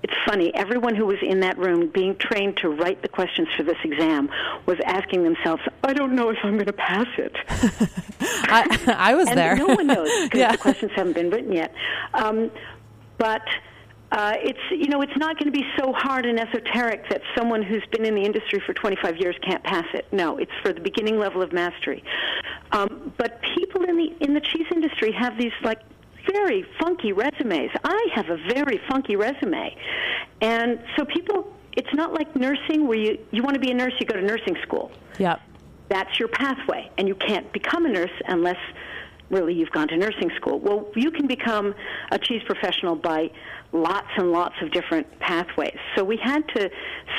it's 0.04 0.12
funny, 0.26 0.54
everyone 0.54 0.94
who 0.94 1.06
was 1.06 1.16
in 1.22 1.40
that 1.40 1.56
room 1.56 1.88
being 1.88 2.14
trained 2.16 2.58
to 2.58 2.68
write 2.68 3.00
the 3.00 3.08
questions 3.08 3.48
for 3.56 3.62
this 3.62 3.78
exam 3.82 4.28
was 4.66 4.76
asking 4.84 5.24
themselves, 5.24 5.62
I 5.82 5.94
don't 5.94 6.14
know 6.14 6.28
if 6.28 6.36
I'm 6.44 6.56
going 6.56 6.66
to 6.66 6.74
pass 6.74 7.06
it. 7.16 7.34
I, 8.20 8.96
I, 8.98 9.14
was 9.14 9.28
and 9.28 9.38
there. 9.38 9.56
No 9.56 9.64
one 9.64 9.86
knows 9.86 10.10
because 10.24 10.38
yeah. 10.38 10.52
the 10.52 10.58
questions 10.58 10.92
haven't 10.94 11.14
been 11.14 11.30
written 11.30 11.52
yet. 11.52 11.72
Um, 12.12 12.50
but 13.16 13.40
uh, 14.12 14.34
it's 14.42 14.60
you 14.70 14.88
know 14.88 15.00
it's 15.00 15.16
not 15.16 15.38
going 15.38 15.50
to 15.50 15.58
be 15.58 15.64
so 15.78 15.94
hard 15.94 16.26
and 16.26 16.38
esoteric 16.38 17.08
that 17.08 17.22
someone 17.34 17.62
who's 17.62 17.84
been 17.90 18.04
in 18.04 18.14
the 18.14 18.22
industry 18.22 18.60
for 18.66 18.74
25 18.74 19.16
years 19.16 19.34
can't 19.40 19.64
pass 19.64 19.86
it. 19.94 20.06
No, 20.12 20.36
it's 20.36 20.52
for 20.62 20.74
the 20.74 20.80
beginning 20.80 21.18
level 21.18 21.40
of 21.40 21.50
mastery. 21.54 22.04
Um, 22.72 23.12
but 23.16 23.40
people 23.56 23.84
in 23.84 23.96
the 23.96 24.14
in 24.20 24.34
the 24.34 24.40
cheese 24.40 24.66
industry 24.70 25.12
have 25.12 25.38
these 25.38 25.52
like 25.62 25.80
very 26.30 26.64
funky 26.80 27.12
resumes. 27.12 27.70
I 27.84 28.08
have 28.14 28.28
a 28.30 28.36
very 28.48 28.80
funky 28.88 29.16
resume. 29.16 29.76
And 30.40 30.82
so 30.96 31.04
people, 31.04 31.52
it's 31.76 31.92
not 31.94 32.12
like 32.12 32.34
nursing 32.36 32.86
where 32.86 32.98
you, 32.98 33.18
you 33.30 33.42
want 33.42 33.54
to 33.54 33.60
be 33.60 33.70
a 33.70 33.74
nurse, 33.74 33.92
you 33.98 34.06
go 34.06 34.14
to 34.14 34.22
nursing 34.22 34.56
school. 34.62 34.92
Yep. 35.18 35.40
That's 35.88 36.18
your 36.18 36.28
pathway. 36.28 36.90
And 36.98 37.08
you 37.08 37.14
can't 37.14 37.50
become 37.52 37.86
a 37.86 37.88
nurse 37.88 38.10
unless 38.26 38.58
really 39.30 39.54
you've 39.54 39.70
gone 39.70 39.88
to 39.88 39.96
nursing 39.96 40.30
school. 40.36 40.58
Well, 40.60 40.88
you 40.94 41.10
can 41.10 41.26
become 41.26 41.74
a 42.10 42.18
cheese 42.18 42.42
professional 42.46 42.94
by 42.94 43.30
lots 43.72 44.08
and 44.16 44.30
lots 44.30 44.54
of 44.62 44.70
different 44.70 45.18
pathways. 45.18 45.76
So 45.96 46.04
we 46.04 46.16
had 46.16 46.46
to 46.54 46.70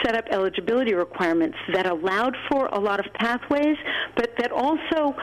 set 0.04 0.16
up 0.16 0.26
eligibility 0.32 0.94
requirements 0.94 1.58
that 1.74 1.86
allowed 1.86 2.36
for 2.50 2.68
a 2.68 2.80
lot 2.80 3.06
of 3.06 3.12
pathways, 3.14 3.78
but 4.16 4.32
that 4.38 4.52
also 4.52 5.16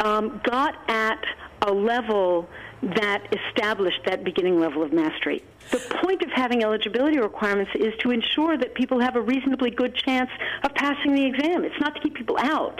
um, 0.00 0.40
got 0.44 0.74
at 0.88 1.18
a 1.62 1.72
level 1.72 2.48
that 2.82 3.24
established 3.48 4.00
that 4.06 4.24
beginning 4.24 4.58
level 4.58 4.82
of 4.82 4.92
mastery. 4.92 5.42
The 5.70 5.78
point 6.02 6.22
of 6.22 6.30
having 6.30 6.62
eligibility 6.62 7.18
requirements 7.18 7.70
is 7.74 7.94
to 8.00 8.10
ensure 8.10 8.56
that 8.58 8.74
people 8.74 9.00
have 9.00 9.16
a 9.16 9.20
reasonably 9.20 9.70
good 9.70 9.94
chance 9.94 10.30
of 10.62 10.74
passing 10.74 11.14
the 11.14 11.24
exam. 11.24 11.64
It's 11.64 11.80
not 11.80 11.94
to 11.94 12.00
keep 12.00 12.14
people 12.14 12.36
out. 12.38 12.78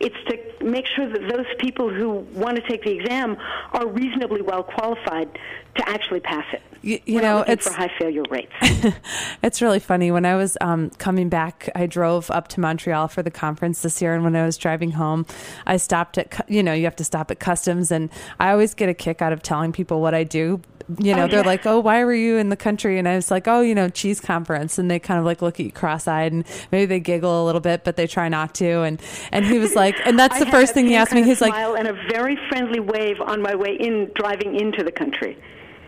It's 0.00 0.16
to 0.28 0.64
make 0.64 0.86
sure 0.86 1.08
that 1.08 1.28
those 1.28 1.46
people 1.58 1.92
who 1.92 2.10
want 2.34 2.56
to 2.56 2.62
take 2.66 2.82
the 2.84 2.92
exam 2.92 3.36
are 3.72 3.86
reasonably 3.86 4.42
well 4.42 4.62
qualified 4.62 5.38
to 5.76 5.88
actually 5.88 6.20
pass 6.20 6.44
it. 6.52 6.62
You, 6.82 7.00
you 7.06 7.22
know, 7.22 7.40
it's 7.46 7.66
for 7.66 7.72
high 7.74 7.90
failure 7.98 8.24
rates. 8.30 8.52
it's 9.42 9.62
really 9.62 9.78
funny. 9.78 10.10
When 10.10 10.26
I 10.26 10.36
was 10.36 10.58
um, 10.60 10.90
coming 10.90 11.30
back, 11.30 11.70
I 11.74 11.86
drove 11.86 12.30
up 12.30 12.48
to 12.48 12.60
Montreal 12.60 13.08
for 13.08 13.22
the 13.22 13.30
conference 13.30 13.80
this 13.82 14.02
year, 14.02 14.14
and 14.14 14.22
when 14.22 14.36
I 14.36 14.44
was 14.44 14.58
driving 14.58 14.90
home, 14.90 15.24
I 15.66 15.78
stopped 15.78 16.18
at 16.18 16.44
you 16.48 16.62
know 16.62 16.74
you 16.74 16.84
have 16.84 16.96
to 16.96 17.04
stop 17.04 17.30
at 17.30 17.40
customs, 17.40 17.90
and 17.90 18.10
I 18.38 18.50
always 18.50 18.74
get 18.74 18.90
a 18.90 18.94
kick 18.94 19.22
out 19.22 19.32
of 19.32 19.42
telling 19.42 19.72
people 19.72 20.02
what 20.02 20.14
I 20.14 20.24
do 20.24 20.60
you 20.98 21.14
know, 21.14 21.24
oh, 21.24 21.28
they're 21.28 21.40
yeah. 21.40 21.46
like, 21.46 21.66
"Oh, 21.66 21.80
why 21.80 22.04
were 22.04 22.14
you 22.14 22.36
in 22.36 22.48
the 22.48 22.56
country?" 22.56 22.98
And 22.98 23.08
I 23.08 23.16
was 23.16 23.30
like, 23.30 23.48
"Oh, 23.48 23.60
you 23.60 23.74
know, 23.74 23.88
cheese 23.88 24.20
conference." 24.20 24.78
And 24.78 24.90
they 24.90 24.98
kind 24.98 25.18
of 25.18 25.24
like 25.24 25.40
look 25.42 25.58
at 25.58 25.66
you 25.66 25.72
cross-eyed, 25.72 26.32
and 26.32 26.44
maybe 26.72 26.86
they 26.86 27.00
giggle 27.00 27.42
a 27.42 27.44
little 27.44 27.60
bit, 27.60 27.84
but 27.84 27.96
they 27.96 28.06
try 28.06 28.28
not 28.28 28.54
to. 28.56 28.82
And 28.82 29.00
and 29.32 29.44
he 29.44 29.58
was 29.58 29.74
like, 29.74 29.96
and 30.06 30.18
that's 30.18 30.38
the 30.44 30.46
first 30.46 30.74
thing 30.74 30.86
he 30.86 30.94
asked 30.94 31.12
me. 31.12 31.22
He's 31.22 31.40
like, 31.40 31.54
and 31.54 31.88
a 31.88 31.94
very 32.10 32.38
friendly 32.48 32.80
wave 32.80 33.20
on 33.20 33.42
my 33.42 33.54
way 33.54 33.76
in, 33.78 34.10
driving 34.14 34.58
into 34.58 34.84
the 34.84 34.92
country. 34.92 35.38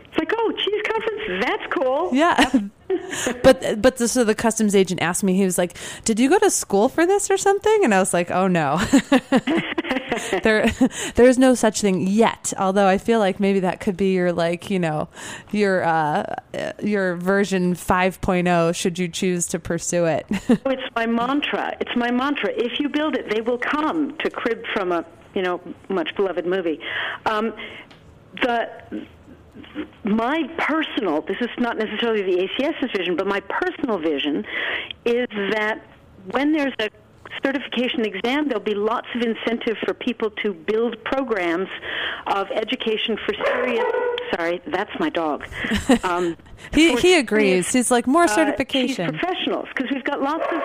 It's 0.07 0.19
like, 0.19 0.33
oh, 0.35 0.53
cheese 0.53 0.83
conference, 0.87 1.45
that's 1.45 1.75
cool. 1.75 2.11
Yeah. 2.15 2.69
but 3.43 3.83
but 3.83 3.97
the, 3.99 4.09
so 4.09 4.25
the 4.25 4.35
customs 4.35 4.75
agent 4.75 5.03
asked 5.03 5.23
me, 5.23 5.35
he 5.35 5.45
was 5.45 5.59
like, 5.59 5.77
"Did 6.05 6.19
you 6.19 6.31
go 6.31 6.39
to 6.39 6.51
school 6.51 6.89
for 6.89 7.07
this 7.07 7.31
or 7.31 7.37
something?" 7.37 7.85
And 7.85 7.93
I 7.93 7.99
was 7.99 8.15
like, 8.15 8.31
"Oh 8.31 8.47
no, 8.47 8.77
there 10.43 10.67
there 11.15 11.29
is 11.29 11.39
no 11.39 11.55
such 11.55 11.81
thing 11.81 12.07
yet." 12.07 12.53
Although 12.59 12.87
I 12.87 12.99
feel 12.99 13.19
like 13.19 13.41
maybe 13.41 13.61
that 13.61 13.81
could 13.81 13.97
be 13.97 14.13
your 14.13 14.33
like 14.33 14.71
you 14.71 14.79
know 14.79 15.09
your 15.51 15.85
uh, 15.85 16.35
your 16.83 17.17
version 17.17 17.75
5.0 17.75 18.75
should 18.75 18.99
you 18.99 19.09
choose 19.09 19.47
to 19.49 19.59
pursue 19.59 20.05
it. 20.07 20.27
Oh, 20.65 20.71
it's 20.71 20.95
my 20.97 21.07
mantra. 21.07 21.77
It's 21.81 21.95
my 21.97 22.11
mantra. 22.11 22.51
If 22.57 22.81
you 22.81 22.89
build 22.89 23.15
it, 23.15 23.31
they 23.31 23.41
will 23.41 23.59
come. 23.59 24.17
To 24.19 24.31
crib 24.31 24.65
from 24.73 24.91
a 24.91 25.05
you 25.35 25.43
know 25.43 25.61
much 25.89 26.15
beloved 26.17 26.47
movie. 26.47 26.81
Um, 27.27 27.53
the 28.43 29.07
my 30.05 30.43
personal, 30.59 31.23
this 31.23 31.37
is 31.41 31.49
not 31.59 31.79
necessarily 31.79 32.23
the 32.23 32.49
ACS's 32.49 32.91
vision, 32.97 33.17
but 33.17 33.27
my 33.27 33.41
personal 33.41 33.99
vision 33.99 34.45
is 35.05 35.29
that 35.53 35.83
when 36.31 36.53
there's 36.53 36.75
a 36.81 36.91
certification 37.43 38.05
exam, 38.05 38.49
there'll 38.49 38.63
be 38.63 38.75
lots 38.75 39.07
of 39.15 39.23
incentive 39.23 39.77
for 39.85 39.95
people 39.95 40.31
to 40.43 40.53
build 40.53 41.03
programs 41.05 41.69
of 42.27 42.49
education 42.53 43.17
for 43.25 43.35
serious. 43.47 43.85
Sorry, 44.35 44.61
that's 44.67 44.91
my 44.99 45.11
dog. 45.11 45.45
Um, 46.03 46.37
he 46.73 46.95
he 46.97 47.19
agrees. 47.19 47.73
He's 47.73 47.91
like 47.91 48.07
more 48.07 48.25
uh, 48.25 48.29
certification. 48.29 49.09
Uh, 49.09 49.19
professionals, 49.19 49.67
because 49.75 49.91
we've 49.93 50.05
got 50.05 50.21
lots 50.21 50.45
of. 50.53 50.61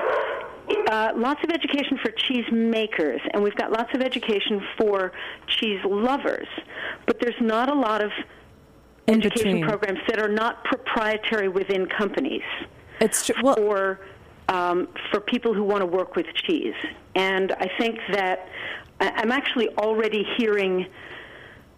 Uh, 0.90 1.12
lots 1.18 1.44
of 1.44 1.50
education 1.50 1.98
for 2.02 2.12
cheese 2.12 2.46
makers, 2.52 3.20
and 3.34 3.44
we've 3.44 3.56
got 3.56 3.72
lots 3.72 3.94
of 3.94 4.02
education 4.02 4.62
for 4.78 5.12
cheese 5.48 5.80
lovers, 5.84 6.48
but 7.06 7.20
there's 7.20 7.40
not 7.42 7.70
a 7.70 7.74
lot 7.74 8.02
of 8.02 8.12
in 9.08 9.16
education 9.16 9.60
between. 9.60 9.68
programs 9.68 10.00
that 10.08 10.20
are 10.20 10.30
not 10.30 10.64
proprietary 10.64 11.50
within 11.50 11.88
companies. 11.88 12.44
It's 13.02 13.26
true. 13.26 13.36
Well, 13.44 13.56
for 13.56 14.00
um, 14.52 14.90
for 15.10 15.22
people 15.22 15.54
who 15.54 15.64
want 15.64 15.82
to 15.82 15.86
work 15.86 16.16
with 16.16 16.26
cheese, 16.34 16.76
and 17.16 17.54
I 17.54 17.70
think 17.80 17.98
that 18.12 18.50
I'm 19.00 19.32
actually 19.32 19.70
already 19.78 20.26
hearing 20.38 20.88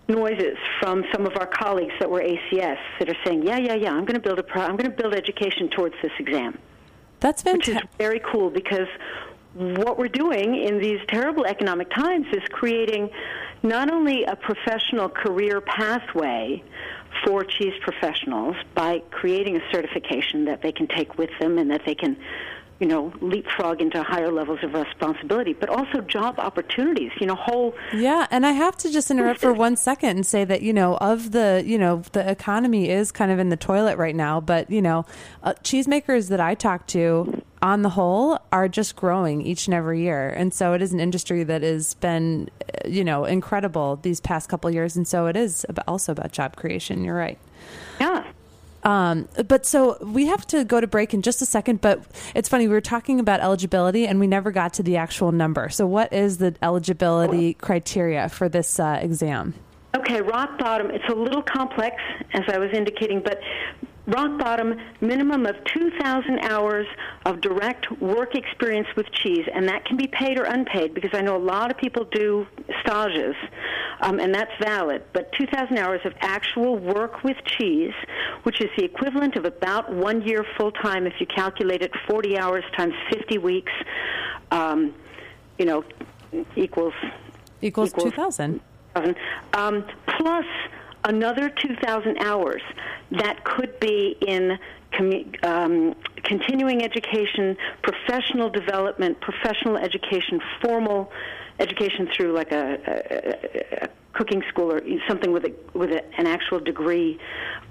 noises 0.08 0.58
from 0.80 1.06
some 1.14 1.26
of 1.26 1.34
our 1.40 1.46
colleagues 1.46 1.94
that 2.00 2.10
were 2.10 2.22
ACS 2.22 2.80
that 3.00 3.10
are 3.10 3.18
saying, 3.24 3.44
"Yeah, 3.44 3.58
yeah, 3.58 3.76
yeah, 3.76 3.92
I'm 3.92 4.06
going 4.06 4.20
to 4.22 4.28
build 4.28 4.40
a 4.40 4.44
pro- 4.44 4.64
I'm 4.64 4.76
going 4.76 4.92
to 4.92 4.98
build 5.02 5.14
education 5.14 5.70
towards 5.70 5.96
this 6.02 6.12
exam." 6.20 6.58
That's 7.20 7.44
fantastic. 7.44 7.76
Which 7.76 7.84
is 7.84 7.90
very 7.98 8.20
cool 8.20 8.50
because 8.50 8.88
what 9.54 9.98
we're 10.00 10.08
doing 10.08 10.56
in 10.56 10.80
these 10.80 11.00
terrible 11.08 11.46
economic 11.46 11.90
times 11.92 12.26
is 12.34 12.42
creating 12.52 13.10
not 13.62 13.92
only 13.92 14.24
a 14.24 14.36
professional 14.36 15.08
career 15.08 15.62
pathway 15.62 16.64
for 17.24 17.44
cheese 17.44 17.74
professionals 17.82 18.56
by 18.74 19.00
creating 19.12 19.56
a 19.56 19.62
certification 19.72 20.46
that 20.46 20.62
they 20.62 20.72
can 20.72 20.88
take 20.88 21.18
with 21.18 21.30
them 21.40 21.58
and 21.60 21.70
that 21.70 21.82
they 21.86 21.96
can 21.96 22.18
you 22.84 22.90
know, 22.90 23.14
leapfrog 23.22 23.80
into 23.80 24.04
higher 24.04 24.30
levels 24.30 24.60
of 24.62 24.74
responsibility, 24.74 25.54
but 25.54 25.70
also 25.70 26.02
job 26.02 26.38
opportunities. 26.38 27.12
You 27.18 27.28
know, 27.28 27.36
whole. 27.36 27.74
Yeah, 27.94 28.28
and 28.30 28.46
I 28.46 28.52
have 28.52 28.76
to 28.78 28.92
just 28.92 29.10
interrupt 29.10 29.40
for 29.40 29.54
one 29.54 29.78
second 29.78 30.10
and 30.10 30.26
say 30.26 30.44
that 30.44 30.62
you 30.62 30.74
know, 30.74 30.98
of 30.98 31.32
the 31.32 31.64
you 31.66 31.78
know, 31.78 32.04
the 32.12 32.30
economy 32.30 32.90
is 32.90 33.10
kind 33.10 33.32
of 33.32 33.40
in 33.40 33.48
the 33.48 33.56
toilet 33.56 33.98
right 33.98 34.14
now, 34.14 34.42
but 34.42 34.70
you 34.70 34.82
know, 34.82 35.06
uh, 35.44 35.54
cheesemakers 35.64 36.28
that 36.28 36.42
I 36.42 36.56
talk 36.56 36.86
to 36.88 37.42
on 37.62 37.84
the 37.84 37.90
whole 37.92 38.38
are 38.52 38.68
just 38.68 38.98
growing 38.98 39.42
each 39.42 39.68
and 39.68 39.74
every 39.74 40.02
year 40.02 40.28
and 40.28 40.54
so 40.54 40.74
it 40.74 40.82
is 40.82 40.92
an 40.92 41.00
industry 41.00 41.46
that 41.46 41.62
has 41.62 41.94
been 41.94 42.50
you 42.84 43.06
know 43.06 43.24
incredible 43.24 43.96
these 44.02 44.20
past 44.20 44.50
couple 44.50 44.70
years 44.70 44.98
and 44.98 45.08
so 45.08 45.28
it 45.28 45.38
is 45.38 45.66
also 45.88 46.12
about 46.12 46.34
job 46.34 46.58
creation 46.58 47.06
you're 47.06 47.16
right 47.16 47.40
yeah 48.02 48.30
um, 48.84 49.28
but 49.48 49.66
so 49.66 49.98
we 50.02 50.28
have 50.28 50.46
to 50.48 50.64
go 50.64 50.82
to 50.82 50.88
break 50.88 51.14
in 51.14 51.22
just 51.22 51.42
a 51.42 51.46
second. 51.46 51.82
But 51.82 52.04
it's 52.36 52.50
funny, 52.50 52.68
we 52.68 52.74
were 52.74 52.82
talking 52.82 53.20
about 53.20 53.40
eligibility 53.40 54.08
and 54.08 54.20
we 54.20 54.28
never 54.28 54.52
got 54.52 54.74
to 54.76 54.84
the 54.84 54.98
actual 54.98 55.32
number. 55.32 55.70
So, 55.70 55.88
what 55.88 56.12
is 56.14 56.38
the 56.38 56.56
eligibility 56.62 57.54
criteria 57.56 58.30
for 58.30 58.50
this 58.50 58.80
uh, 58.80 59.00
exam? 59.02 59.54
Okay, 59.96 60.22
rock 60.22 60.58
bottom. 60.58 60.90
It's 60.90 61.08
a 61.08 61.16
little 61.16 61.44
complex, 61.44 61.96
as 62.34 62.44
I 62.48 62.58
was 62.58 62.72
indicating, 62.74 63.22
but 63.22 63.40
rock 64.08 64.38
bottom 64.40 64.76
minimum 65.02 65.46
of 65.46 65.56
2,000 65.66 66.40
hours 66.40 66.88
of 67.26 67.42
direct 67.42 67.92
work 68.02 68.36
experience 68.36 68.88
with 68.96 69.10
cheese, 69.12 69.48
and 69.54 69.68
that 69.68 69.86
can 69.86 69.96
be 69.96 70.08
paid 70.08 70.38
or 70.38 70.44
unpaid 70.44 70.94
because 70.94 71.12
I 71.14 71.22
know 71.22 71.38
a 71.38 71.46
lot 71.46 71.72
of 71.72 71.78
people 71.78 72.06
do 72.06 72.48
stages, 72.82 73.36
um, 74.02 74.20
and 74.20 74.34
that's 74.34 74.52
valid. 74.62 75.04
But 75.14 75.32
2,000 75.34 75.78
hours 75.78 76.02
of 76.06 76.14
actual 76.20 76.78
work 76.78 77.24
with 77.24 77.38
cheese, 77.46 77.94
which 78.44 78.62
is 78.62 78.70
the 78.78 78.84
equivalent 78.84 79.36
of 79.36 79.46
about 79.46 79.92
one 79.92 80.22
year 80.22 80.46
full 80.58 80.72
time 80.72 81.08
if 81.08 81.14
you 81.20 81.26
calculate 81.26 81.82
it 81.82 81.92
40 82.08 82.38
hours 82.38 82.64
times 82.76 82.94
50 83.12 83.38
weeks, 83.38 83.72
um, 84.52 84.94
you 85.58 85.66
know, 85.66 85.84
equals 86.56 86.94
equals, 87.62 87.90
equals 87.90 88.12
2,000. 88.12 88.62
Um, 89.54 89.86
plus 90.06 90.46
another 91.06 91.50
2,000 91.50 92.18
hours 92.20 92.62
that 93.12 93.44
could 93.44 93.80
be 93.80 94.18
in 94.26 94.58
um, 95.44 95.96
continuing 96.24 96.84
education, 96.84 97.58
professional 97.82 98.50
development, 98.50 99.20
professional 99.20 99.78
education, 99.78 100.40
formal 100.62 101.12
education 101.60 102.10
through 102.16 102.34
like 102.34 102.52
a, 102.52 102.78
a, 102.88 103.86
a 103.86 103.90
cooking 104.14 104.44
school 104.50 104.72
or 104.72 104.82
something 105.08 105.32
with 105.32 105.46
a, 105.46 105.54
with 105.74 105.92
a, 105.92 106.04
an 106.18 106.28
actual 106.28 106.60
degree, 106.60 107.20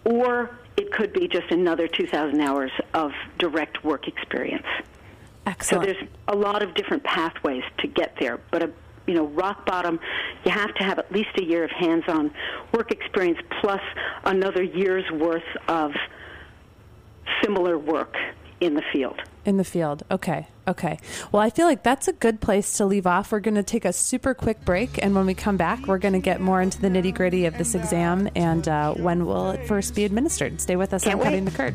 or 0.04 0.50
it 0.76 0.92
could 0.92 1.12
be 1.12 1.28
just 1.28 1.50
another 1.50 1.86
2,000 1.86 2.40
hours 2.40 2.70
of 2.94 3.12
direct 3.38 3.84
work 3.84 4.08
experience. 4.08 4.66
Excellent. 5.46 5.84
So 5.84 5.92
there's 5.92 6.08
a 6.28 6.36
lot 6.36 6.62
of 6.62 6.74
different 6.74 7.04
pathways 7.04 7.64
to 7.78 7.88
get 7.88 8.16
there, 8.20 8.40
but 8.50 8.62
a 8.62 8.72
you 9.06 9.14
know, 9.14 9.26
rock 9.26 9.66
bottom, 9.66 9.98
you 10.44 10.52
have 10.52 10.72
to 10.74 10.84
have 10.84 10.98
at 10.98 11.10
least 11.10 11.30
a 11.36 11.42
year 11.42 11.64
of 11.64 11.70
hands-on 11.70 12.32
work 12.72 12.92
experience 12.92 13.38
plus 13.60 13.80
another 14.24 14.62
year's 14.62 15.04
worth 15.12 15.42
of 15.68 15.92
similar 17.42 17.78
work 17.78 18.14
in 18.62 18.74
the 18.74 18.82
field. 18.92 19.20
In 19.44 19.56
the 19.56 19.64
field. 19.64 20.04
Okay. 20.10 20.46
Okay. 20.68 20.98
Well, 21.32 21.42
I 21.42 21.50
feel 21.50 21.66
like 21.66 21.82
that's 21.82 22.06
a 22.06 22.12
good 22.12 22.40
place 22.40 22.76
to 22.76 22.86
leave 22.86 23.06
off. 23.06 23.32
We're 23.32 23.40
going 23.40 23.56
to 23.56 23.64
take 23.64 23.84
a 23.84 23.92
super 23.92 24.34
quick 24.34 24.64
break. 24.64 25.02
And 25.02 25.14
when 25.14 25.26
we 25.26 25.34
come 25.34 25.56
back, 25.56 25.86
we're 25.86 25.98
going 25.98 26.14
to 26.14 26.20
get 26.20 26.40
more 26.40 26.62
into 26.62 26.80
the 26.80 26.88
nitty 26.88 27.12
gritty 27.12 27.46
of 27.46 27.58
this 27.58 27.74
exam 27.74 28.28
and 28.36 28.66
uh, 28.68 28.94
when 28.94 29.26
will 29.26 29.50
it 29.50 29.66
first 29.66 29.94
be 29.96 30.04
administered. 30.04 30.60
Stay 30.60 30.76
with 30.76 30.94
us 30.94 31.02
Can't 31.02 31.14
on 31.14 31.20
wait. 31.20 31.24
Cutting 31.24 31.44
the 31.44 31.50
Curd. 31.50 31.74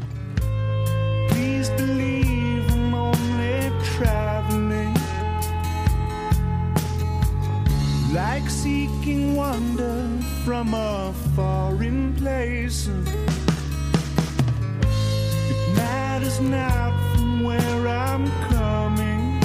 like 8.13 8.49
seeking 8.49 9.35
wonder 9.35 10.07
from 10.43 10.73
a 10.73 11.13
foreign 11.35 12.15
place. 12.15 12.89
Matters 16.17 16.39
not 16.41 16.93
from 17.11 17.43
where 17.43 17.87
I'm 17.87 18.25
coming, 18.49 19.39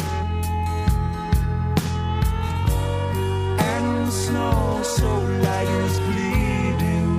and 3.59 4.07
the 4.07 4.11
snow 4.11 4.81
so 4.83 5.11
light 5.47 5.69
is 5.85 6.01
bleeding. 6.09 7.11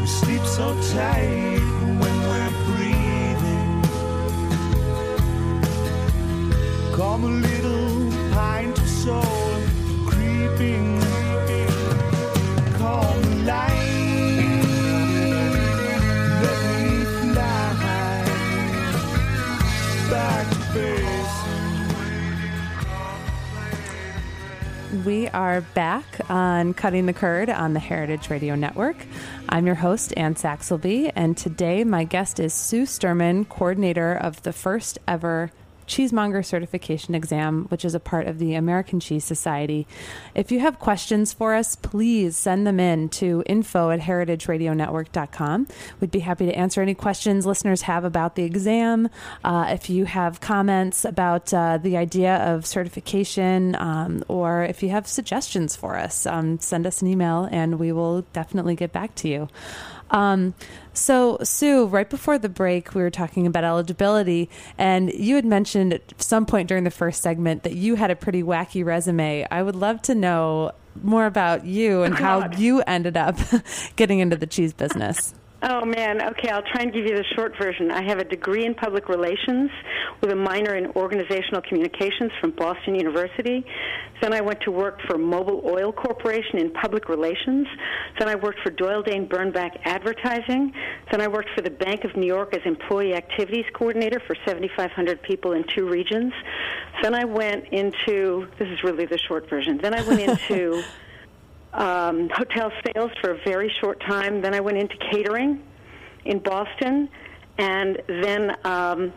We 0.00 0.06
sleep 0.08 0.44
so 0.46 0.74
tight 0.94 1.60
when 2.00 2.16
we're 2.28 2.54
breathing. 2.66 3.72
Come 6.96 7.22
a 7.22 7.26
little 7.48 7.79
We 25.04 25.28
are 25.28 25.60
back 25.60 26.04
on 26.28 26.74
Cutting 26.74 27.06
the 27.06 27.12
Curd 27.12 27.48
on 27.48 27.72
the 27.72 27.80
Heritage 27.80 28.28
Radio 28.28 28.54
Network. 28.54 28.96
I'm 29.48 29.64
your 29.64 29.76
host, 29.76 30.12
Anne 30.16 30.34
Saxelby, 30.34 31.10
and 31.14 31.36
today 31.36 31.84
my 31.84 32.04
guest 32.04 32.38
is 32.38 32.52
Sue 32.52 32.82
Sturman, 32.82 33.48
coordinator 33.48 34.12
of 34.12 34.42
the 34.42 34.52
first 34.52 34.98
ever 35.08 35.52
cheesemonger 35.90 36.42
certification 36.44 37.14
exam, 37.14 37.64
which 37.64 37.84
is 37.84 37.94
a 37.94 38.00
part 38.00 38.28
of 38.28 38.38
the 38.38 38.54
American 38.54 39.00
Cheese 39.00 39.24
Society. 39.24 39.88
If 40.36 40.52
you 40.52 40.60
have 40.60 40.78
questions 40.78 41.32
for 41.32 41.52
us, 41.54 41.74
please 41.74 42.36
send 42.36 42.64
them 42.64 42.78
in 42.78 43.08
to 43.10 43.42
info 43.46 43.90
at 43.90 44.00
heritageradionetwork.com. 44.00 45.66
We'd 46.00 46.12
be 46.12 46.20
happy 46.20 46.46
to 46.46 46.54
answer 46.54 46.80
any 46.80 46.94
questions 46.94 47.44
listeners 47.44 47.82
have 47.82 48.04
about 48.04 48.36
the 48.36 48.44
exam. 48.44 49.08
Uh, 49.42 49.66
if 49.70 49.90
you 49.90 50.04
have 50.04 50.40
comments 50.40 51.04
about 51.04 51.52
uh, 51.52 51.78
the 51.78 51.96
idea 51.96 52.36
of 52.36 52.64
certification, 52.66 53.74
um, 53.74 54.22
or 54.28 54.62
if 54.62 54.84
you 54.84 54.90
have 54.90 55.08
suggestions 55.08 55.74
for 55.74 55.96
us, 55.96 56.24
um, 56.24 56.60
send 56.60 56.86
us 56.86 57.02
an 57.02 57.08
email 57.08 57.48
and 57.50 57.80
we 57.80 57.90
will 57.90 58.22
definitely 58.32 58.76
get 58.76 58.92
back 58.92 59.16
to 59.16 59.28
you. 59.28 59.48
Um, 60.10 60.54
so, 60.92 61.38
Sue, 61.42 61.86
right 61.86 62.08
before 62.08 62.38
the 62.38 62.48
break, 62.48 62.94
we 62.94 63.02
were 63.02 63.10
talking 63.10 63.46
about 63.46 63.64
eligibility, 63.64 64.50
and 64.76 65.12
you 65.12 65.36
had 65.36 65.44
mentioned 65.44 65.92
at 65.94 66.20
some 66.20 66.46
point 66.46 66.68
during 66.68 66.84
the 66.84 66.90
first 66.90 67.22
segment 67.22 67.62
that 67.62 67.74
you 67.74 67.94
had 67.94 68.10
a 68.10 68.16
pretty 68.16 68.42
wacky 68.42 68.84
resume. 68.84 69.46
I 69.50 69.62
would 69.62 69.76
love 69.76 70.02
to 70.02 70.14
know 70.14 70.72
more 71.02 71.26
about 71.26 71.64
you 71.64 72.02
and 72.02 72.14
oh, 72.14 72.16
how 72.16 72.50
you 72.56 72.82
ended 72.82 73.16
up 73.16 73.36
getting 73.96 74.18
into 74.18 74.36
the 74.36 74.46
cheese 74.46 74.72
business. 74.72 75.34
Oh 75.62 75.84
man, 75.84 76.22
okay, 76.22 76.48
I'll 76.48 76.62
try 76.62 76.84
and 76.84 76.92
give 76.92 77.04
you 77.04 77.14
the 77.14 77.24
short 77.36 77.52
version. 77.58 77.90
I 77.90 78.02
have 78.02 78.18
a 78.18 78.24
degree 78.24 78.64
in 78.64 78.74
public 78.74 79.10
relations 79.10 79.70
with 80.22 80.30
a 80.30 80.34
minor 80.34 80.74
in 80.76 80.86
organizational 80.96 81.60
communications 81.60 82.32
from 82.40 82.52
Boston 82.52 82.94
University. 82.94 83.66
Then 84.22 84.32
I 84.32 84.40
went 84.40 84.62
to 84.62 84.70
work 84.70 85.00
for 85.06 85.18
Mobil 85.18 85.62
Oil 85.64 85.92
Corporation 85.92 86.58
in 86.60 86.70
public 86.70 87.10
relations. 87.10 87.66
Then 88.18 88.28
I 88.28 88.36
worked 88.36 88.60
for 88.60 88.70
Doyle 88.70 89.02
Dane 89.02 89.28
Bernbach 89.28 89.78
Advertising. 89.84 90.72
Then 91.10 91.20
I 91.20 91.28
worked 91.28 91.50
for 91.54 91.60
the 91.60 91.70
Bank 91.70 92.04
of 92.04 92.16
New 92.16 92.26
York 92.26 92.54
as 92.54 92.62
employee 92.64 93.14
activities 93.14 93.66
coordinator 93.74 94.20
for 94.26 94.36
7,500 94.46 95.20
people 95.22 95.52
in 95.52 95.64
two 95.76 95.86
regions. 95.86 96.32
Then 97.02 97.14
I 97.14 97.26
went 97.26 97.66
into 97.70 98.48
this 98.58 98.68
is 98.68 98.82
really 98.82 99.04
the 99.04 99.18
short 99.18 99.48
version. 99.50 99.76
Then 99.76 99.92
I 99.92 100.08
went 100.08 100.20
into 100.50 100.82
um, 101.72 102.28
hotel 102.34 102.72
sales 102.84 103.10
for 103.20 103.32
a 103.32 103.38
very 103.44 103.72
short 103.80 104.00
time. 104.00 104.40
Then 104.40 104.54
I 104.54 104.60
went 104.60 104.78
into 104.78 104.96
catering 105.10 105.62
in 106.24 106.38
Boston, 106.40 107.08
and 107.58 108.02
then 108.08 108.56
um, 108.64 109.12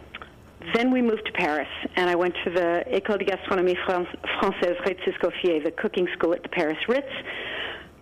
then 0.74 0.92
we 0.92 1.02
moved 1.02 1.26
to 1.26 1.32
Paris, 1.34 1.68
and 1.96 2.10
I 2.10 2.16
went 2.16 2.36
to 2.46 2.50
the 2.52 2.84
École 2.88 3.20
de 3.20 3.26
Gastronomie 3.26 3.78
Française 3.86 4.80
Ritz-Escoffier, 4.86 5.64
the 5.64 5.72
cooking 5.72 6.08
school 6.14 6.34
at 6.34 6.44
the 6.44 6.50
Paris 6.50 6.78
Ritz. 6.88 7.08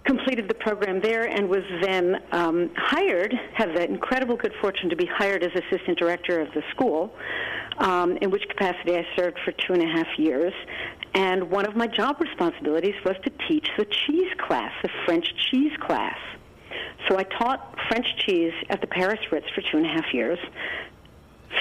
Completed 0.03 0.47
the 0.47 0.55
program 0.55 0.99
there, 1.01 1.25
and 1.25 1.47
was 1.47 1.63
then 1.81 2.17
um, 2.31 2.71
hired. 2.75 3.33
Had 3.53 3.75
the 3.75 3.87
incredible 3.87 4.35
good 4.35 4.53
fortune 4.59 4.89
to 4.89 4.95
be 4.95 5.05
hired 5.05 5.43
as 5.43 5.51
assistant 5.53 5.97
director 5.97 6.39
of 6.39 6.47
the 6.53 6.63
school. 6.71 7.13
Um, 7.77 8.17
in 8.17 8.29
which 8.29 8.43
capacity 8.47 8.95
I 8.95 9.07
served 9.15 9.39
for 9.43 9.53
two 9.53 9.73
and 9.73 9.81
a 9.81 9.87
half 9.87 10.07
years. 10.17 10.53
And 11.13 11.49
one 11.49 11.65
of 11.65 11.75
my 11.75 11.87
job 11.87 12.21
responsibilities 12.21 12.95
was 13.03 13.15
to 13.23 13.31
teach 13.47 13.67
the 13.77 13.85
cheese 13.85 14.31
class, 14.37 14.71
the 14.81 14.89
French 15.05 15.27
cheese 15.49 15.73
class. 15.79 16.17
So 17.07 17.17
I 17.17 17.23
taught 17.23 17.75
French 17.89 18.05
cheese 18.25 18.53
at 18.69 18.79
the 18.81 18.87
Paris 18.87 19.19
Ritz 19.31 19.47
for 19.53 19.61
two 19.61 19.77
and 19.77 19.85
a 19.85 19.89
half 19.89 20.13
years. 20.13 20.39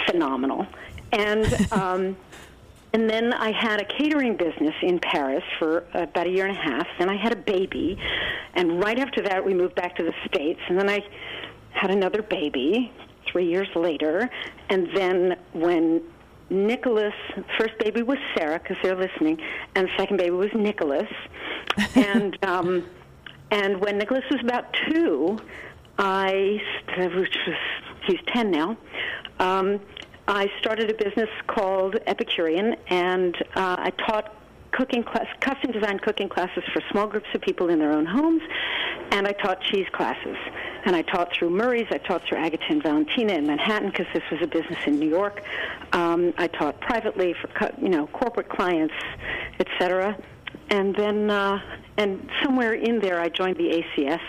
Phenomenal. 0.06 0.66
And 1.12 1.72
um, 1.72 2.16
and 2.92 3.08
then 3.08 3.32
I 3.32 3.52
had 3.52 3.80
a 3.80 3.84
catering 3.84 4.36
business 4.36 4.74
in 4.82 4.98
Paris 4.98 5.44
for 5.58 5.84
about 5.94 6.26
a 6.26 6.30
year 6.30 6.46
and 6.46 6.56
a 6.56 6.60
half. 6.60 6.88
Then 6.98 7.08
I 7.08 7.16
had 7.16 7.32
a 7.32 7.36
baby, 7.36 7.96
and 8.54 8.82
right 8.82 8.98
after 8.98 9.22
that 9.22 9.44
we 9.44 9.54
moved 9.54 9.76
back 9.76 9.94
to 9.96 10.02
the 10.02 10.14
states. 10.26 10.60
And 10.68 10.76
then 10.76 10.88
I 10.88 11.00
had 11.70 11.92
another 11.92 12.20
baby, 12.20 12.92
three 13.30 13.46
years 13.46 13.68
later. 13.76 14.28
And 14.68 14.88
then 14.94 15.36
when 15.52 16.02
Nicholas, 16.50 17.14
first 17.58 17.78
baby 17.78 18.02
was 18.02 18.18
Sarah, 18.36 18.58
because 18.58 18.76
they're 18.82 18.96
listening, 18.96 19.40
and 19.74 19.88
second 19.96 20.16
baby 20.16 20.30
was 20.30 20.50
Nicholas. 20.54 21.08
and 21.94 22.36
um, 22.44 22.84
and 23.50 23.80
when 23.80 23.98
Nicholas 23.98 24.24
was 24.30 24.40
about 24.40 24.76
two, 24.88 25.38
I, 25.98 26.60
which 26.96 27.36
was 27.46 27.56
he's 28.06 28.20
ten 28.26 28.50
now. 28.50 28.76
Um, 29.38 29.80
I 30.28 30.50
started 30.60 30.90
a 30.90 30.94
business 30.94 31.28
called 31.46 31.96
Epicurean, 32.06 32.76
and 32.88 33.34
uh, 33.56 33.76
I 33.78 33.90
taught 33.90 34.34
cooking 34.80 35.04
class, 35.04 35.26
custom 35.40 35.72
designed 35.72 36.00
cooking 36.00 36.26
classes 36.26 36.64
for 36.72 36.80
small 36.90 37.06
groups 37.06 37.26
of 37.34 37.40
people 37.42 37.68
in 37.68 37.78
their 37.78 37.92
own 37.92 38.06
homes, 38.06 38.40
and 39.10 39.26
I 39.26 39.32
taught 39.32 39.60
cheese 39.60 39.86
classes. 39.92 40.38
And 40.86 40.96
I 40.96 41.02
taught 41.02 41.30
through 41.34 41.50
Murray's, 41.50 41.86
I 41.90 41.98
taught 41.98 42.22
through 42.26 42.38
Agata 42.38 42.64
and 42.70 42.82
Valentina 42.82 43.34
in 43.34 43.46
Manhattan 43.46 43.90
because 43.90 44.06
this 44.14 44.22
was 44.30 44.40
a 44.40 44.46
business 44.46 44.78
in 44.86 44.98
New 44.98 45.10
York. 45.10 45.42
Um, 45.92 46.32
I 46.38 46.46
taught 46.46 46.80
privately 46.80 47.34
for 47.34 47.50
you 47.78 47.90
know 47.90 48.06
corporate 48.06 48.48
clients, 48.48 48.94
etc. 49.58 50.16
And 50.70 50.96
then, 50.96 51.30
uh, 51.30 51.60
and 51.98 52.30
somewhere 52.42 52.72
in 52.72 53.00
there, 53.00 53.20
I 53.20 53.28
joined 53.28 53.58
the 53.58 53.84
ACS. 53.98 54.22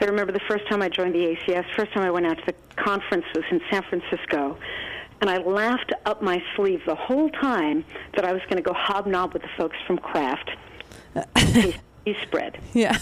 I 0.00 0.04
remember 0.04 0.32
the 0.32 0.46
first 0.46 0.68
time 0.68 0.82
I 0.82 0.90
joined 0.90 1.14
the 1.14 1.34
ACS. 1.34 1.64
First 1.74 1.92
time 1.94 2.02
I 2.02 2.10
went 2.10 2.26
out 2.26 2.36
to 2.36 2.44
the 2.44 2.54
conference 2.76 3.24
was 3.34 3.44
in 3.50 3.62
San 3.70 3.82
Francisco 3.84 4.58
and 5.24 5.30
I 5.30 5.38
laughed 5.38 5.90
up 6.04 6.20
my 6.20 6.42
sleeve 6.54 6.82
the 6.84 6.94
whole 6.94 7.30
time 7.30 7.82
that 8.14 8.26
I 8.26 8.34
was 8.34 8.42
going 8.42 8.58
to 8.58 8.62
go 8.62 8.74
hobnob 8.74 9.32
with 9.32 9.40
the 9.40 9.48
folks 9.56 9.76
from 9.86 9.96
Kraft. 9.96 10.50
Cheese 12.04 12.16
spread. 12.24 12.60
Yeah. 12.74 12.98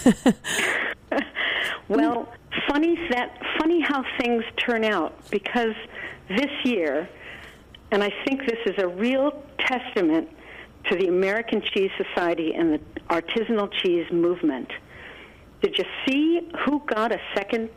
well, 1.88 2.32
funny 2.68 2.96
that 3.10 3.42
funny 3.58 3.80
how 3.80 4.04
things 4.20 4.44
turn 4.56 4.84
out 4.84 5.28
because 5.30 5.74
this 6.28 6.50
year, 6.62 7.08
and 7.90 8.04
I 8.04 8.12
think 8.24 8.46
this 8.46 8.60
is 8.66 8.78
a 8.78 8.86
real 8.86 9.42
testament 9.58 10.28
to 10.90 10.96
the 10.96 11.08
American 11.08 11.60
Cheese 11.60 11.90
Society 11.96 12.54
and 12.54 12.74
the 12.74 12.80
artisanal 13.10 13.68
cheese 13.82 14.06
movement. 14.12 14.70
Did 15.60 15.76
you 15.76 15.84
see 16.06 16.52
who 16.64 16.82
got 16.86 17.10
a 17.10 17.18
second 17.34 17.68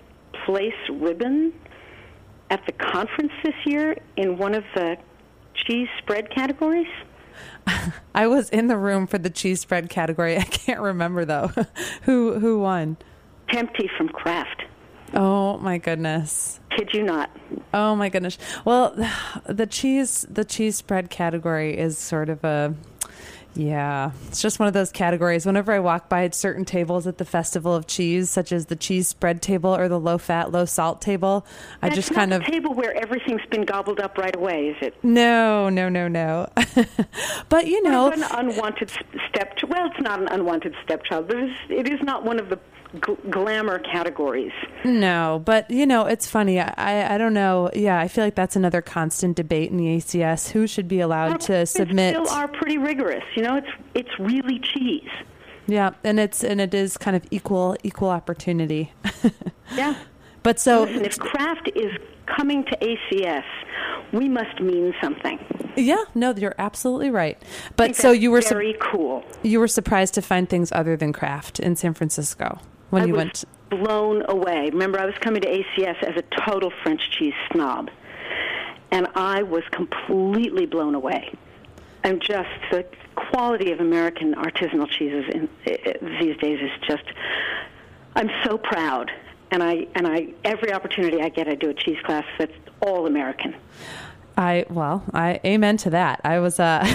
place 0.46 0.76
ribbon 0.92 1.52
at 2.50 2.66
the 2.66 2.72
conference 2.72 3.32
this 3.44 3.56
year 3.66 3.98
in 4.18 4.38
one 4.38 4.54
of 4.54 4.64
the 4.76 4.98
cheese 5.66 5.88
spread 6.00 6.30
categories? 6.30 6.88
I 8.16 8.28
was 8.28 8.50
in 8.50 8.68
the 8.68 8.78
room 8.78 9.08
for 9.08 9.18
the 9.18 9.30
cheese 9.30 9.62
spread 9.62 9.90
category. 9.90 10.38
I 10.40 10.44
can't 10.44 10.82
remember 10.82 11.26
though. 11.26 11.52
who 12.04 12.40
who 12.40 12.60
won? 12.60 12.98
Tempty 13.50 13.90
from 13.98 14.10
Kraft. 14.10 14.64
Oh 15.14 15.58
my 15.60 15.78
goodness. 15.78 16.60
Kid 16.76 16.90
you 16.94 17.04
not. 17.04 17.30
Oh 17.74 17.96
my 17.96 18.10
goodness. 18.10 18.38
Well, 18.64 18.96
the 19.46 19.68
cheese 19.68 20.26
the 20.30 20.46
cheese 20.46 20.76
spread 20.76 21.10
category 21.10 21.78
is 21.78 21.98
sort 21.98 22.30
of 22.30 22.44
a 22.44 22.76
yeah, 23.56 24.12
it's 24.28 24.42
just 24.42 24.60
one 24.60 24.68
of 24.68 24.74
those 24.74 24.92
categories. 24.92 25.46
Whenever 25.46 25.72
I 25.72 25.80
walk 25.80 26.10
by 26.10 26.30
certain 26.30 26.66
tables 26.66 27.08
at 27.08 27.18
the 27.18 27.26
Festival 27.26 27.74
of 27.74 27.88
Cheese, 27.88 28.30
such 28.30 28.52
as 28.52 28.66
the 28.66 28.76
cheese 28.76 29.08
spread 29.08 29.42
table 29.42 29.76
or 29.76 29.88
the 29.88 30.00
low 30.00 30.18
fat, 30.18 30.52
low 30.52 30.66
salt 30.66 31.02
table, 31.02 31.46
That's 31.82 31.94
I 31.94 31.96
just 31.96 32.14
kind 32.14 32.34
of 32.34 32.44
table 32.44 32.74
where 32.74 32.94
everything's 32.96 33.46
been 33.50 33.64
gobbled 33.64 34.00
up 34.00 34.18
right 34.18 34.36
away, 34.36 34.68
is 34.68 34.78
it? 34.82 35.02
no, 35.04 35.70
no, 35.70 35.88
no, 35.88 36.08
no. 36.08 36.50
but 37.50 37.68
you 37.68 37.82
know, 37.84 38.12
an 38.12 38.24
unwanted 38.24 38.92
step. 39.30 39.58
Well, 39.68 39.88
it's 39.88 40.02
not 40.02 40.20
an 40.20 40.28
unwanted 40.28 40.76
stepchild, 40.84 41.28
but 41.28 41.38
it 41.38 41.50
is, 41.50 41.58
it 41.70 41.88
is 41.90 42.02
not 42.02 42.26
one 42.26 42.40
of 42.40 42.50
the 42.50 42.60
gl- 42.96 43.30
glamour 43.32 43.80
categories. 43.80 44.52
No, 44.84 45.42
but 45.46 45.70
you 45.72 45.86
know, 45.86 46.06
it's 46.06 46.28
funny. 46.28 46.60
I 46.60 47.16
I 47.16 47.18
don't 47.18 47.34
know. 47.34 47.70
Yeah, 47.74 48.00
I 48.00 48.08
feel 48.08 48.24
like 48.24 48.36
that's 48.36 48.56
another 48.56 48.82
constant 48.82 49.36
debate 49.36 49.72
in 49.72 49.78
the 49.78 49.86
ACS. 49.98 50.50
Who 50.52 50.68
should 50.68 50.88
be 50.88 51.00
allowed 51.00 51.40
to 51.42 51.66
submit? 51.66 52.16
Still 52.16 52.30
are 52.36 52.48
pretty 52.48 52.78
rigorous. 52.78 53.24
You 53.36 53.44
know, 53.44 53.56
it's 53.58 53.70
it's 53.94 54.20
really 54.20 54.60
cheese. 54.60 55.10
Yeah, 55.68 55.92
and 56.04 56.20
it's 56.20 56.44
and 56.44 56.62
it 56.62 56.74
is 56.74 56.98
kind 56.98 57.16
of 57.18 57.26
equal 57.32 57.76
equal 57.84 58.10
opportunity. 58.10 58.92
Yeah. 59.76 59.96
But 60.44 60.60
so 60.60 60.84
Listen, 60.84 61.06
if 61.06 61.18
Kraft 61.18 61.72
is 61.76 61.92
coming 62.28 62.64
to 62.66 62.78
ACS, 62.78 63.44
we 64.14 64.30
must 64.30 64.62
mean 64.62 64.94
something. 65.02 65.40
yeah, 65.76 66.04
no, 66.14 66.36
you're 66.36 66.54
absolutely 66.60 67.10
right. 67.10 67.42
But 67.76 67.96
so 67.96 68.12
you 68.12 68.30
were 68.30 68.44
su- 68.44 68.50
very 68.54 68.76
cool. 68.80 69.24
you 69.42 69.60
were 69.60 69.68
surprised 69.68 70.14
to 70.14 70.22
find 70.22 70.48
things 70.48 70.72
other 70.72 70.96
than 70.96 71.14
Kraft 71.14 71.60
in 71.60 71.76
San 71.76 71.96
Francisco 71.96 72.60
when 72.96 73.04
I 73.04 73.08
you 73.08 73.14
was 73.14 73.26
went. 73.26 73.44
blown 73.70 74.24
away. 74.28 74.70
Remember, 74.72 75.00
I 75.00 75.06
was 75.06 75.16
coming 75.20 75.42
to 75.42 75.48
ACS 75.48 76.02
as 76.02 76.16
a 76.18 76.24
total 76.46 76.72
French 76.84 77.12
cheese 77.12 77.34
snob, 77.52 77.90
and 78.92 79.08
I 79.16 79.44
was 79.44 79.64
completely 79.72 80.66
blown 80.66 80.96
away. 80.96 81.32
And 82.04 82.22
just 82.22 82.50
the 82.72 82.86
quality 83.16 83.72
of 83.72 83.80
American 83.80 84.36
artisanal 84.36 84.88
cheeses 84.90 85.26
in, 85.34 85.50
these 86.20 86.38
days 86.38 86.60
is 86.62 86.72
just. 86.88 87.04
I'm 88.18 88.30
so 88.46 88.58
proud, 88.58 89.12
and 89.52 89.62
I 89.62 89.88
and 89.94 90.08
I 90.08 90.34
every 90.46 90.72
opportunity 90.72 91.22
I 91.22 91.30
get, 91.30 91.50
I 91.50 91.56
do 91.56 91.70
a 91.70 91.74
cheese 91.74 91.98
class 92.06 92.24
that's 92.40 92.54
all 92.82 93.08
American. 93.08 93.54
I 94.38 94.66
well, 94.70 95.04
I 95.14 95.40
amen 95.46 95.78
to 95.78 95.92
that. 95.92 96.20
I 96.24 96.40
was 96.40 96.60
uh 96.60 96.86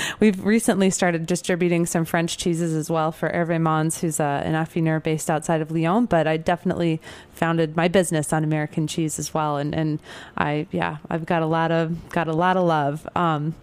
we've 0.20 0.44
recently 0.44 0.90
started 0.90 1.26
distributing 1.26 1.86
some 1.86 2.04
French 2.04 2.36
cheeses 2.36 2.74
as 2.74 2.90
well 2.90 3.12
for 3.12 3.30
Hervé 3.30 3.60
Mons, 3.60 4.00
who's 4.00 4.18
uh, 4.18 4.42
an 4.44 4.54
affineur 4.54 5.02
based 5.02 5.30
outside 5.30 5.60
of 5.60 5.70
Lyon, 5.70 6.06
but 6.06 6.26
I 6.26 6.36
definitely 6.36 7.00
founded 7.34 7.76
my 7.76 7.88
business 7.88 8.32
on 8.32 8.42
American 8.42 8.86
cheese 8.86 9.18
as 9.18 9.32
well 9.32 9.58
and 9.58 9.74
and 9.74 10.00
I 10.36 10.66
yeah, 10.72 10.96
I've 11.08 11.24
got 11.24 11.42
a 11.42 11.46
lot 11.46 11.70
of 11.70 12.08
got 12.10 12.26
a 12.26 12.34
lot 12.34 12.56
of 12.56 12.64
love. 12.64 13.08
Um 13.14 13.54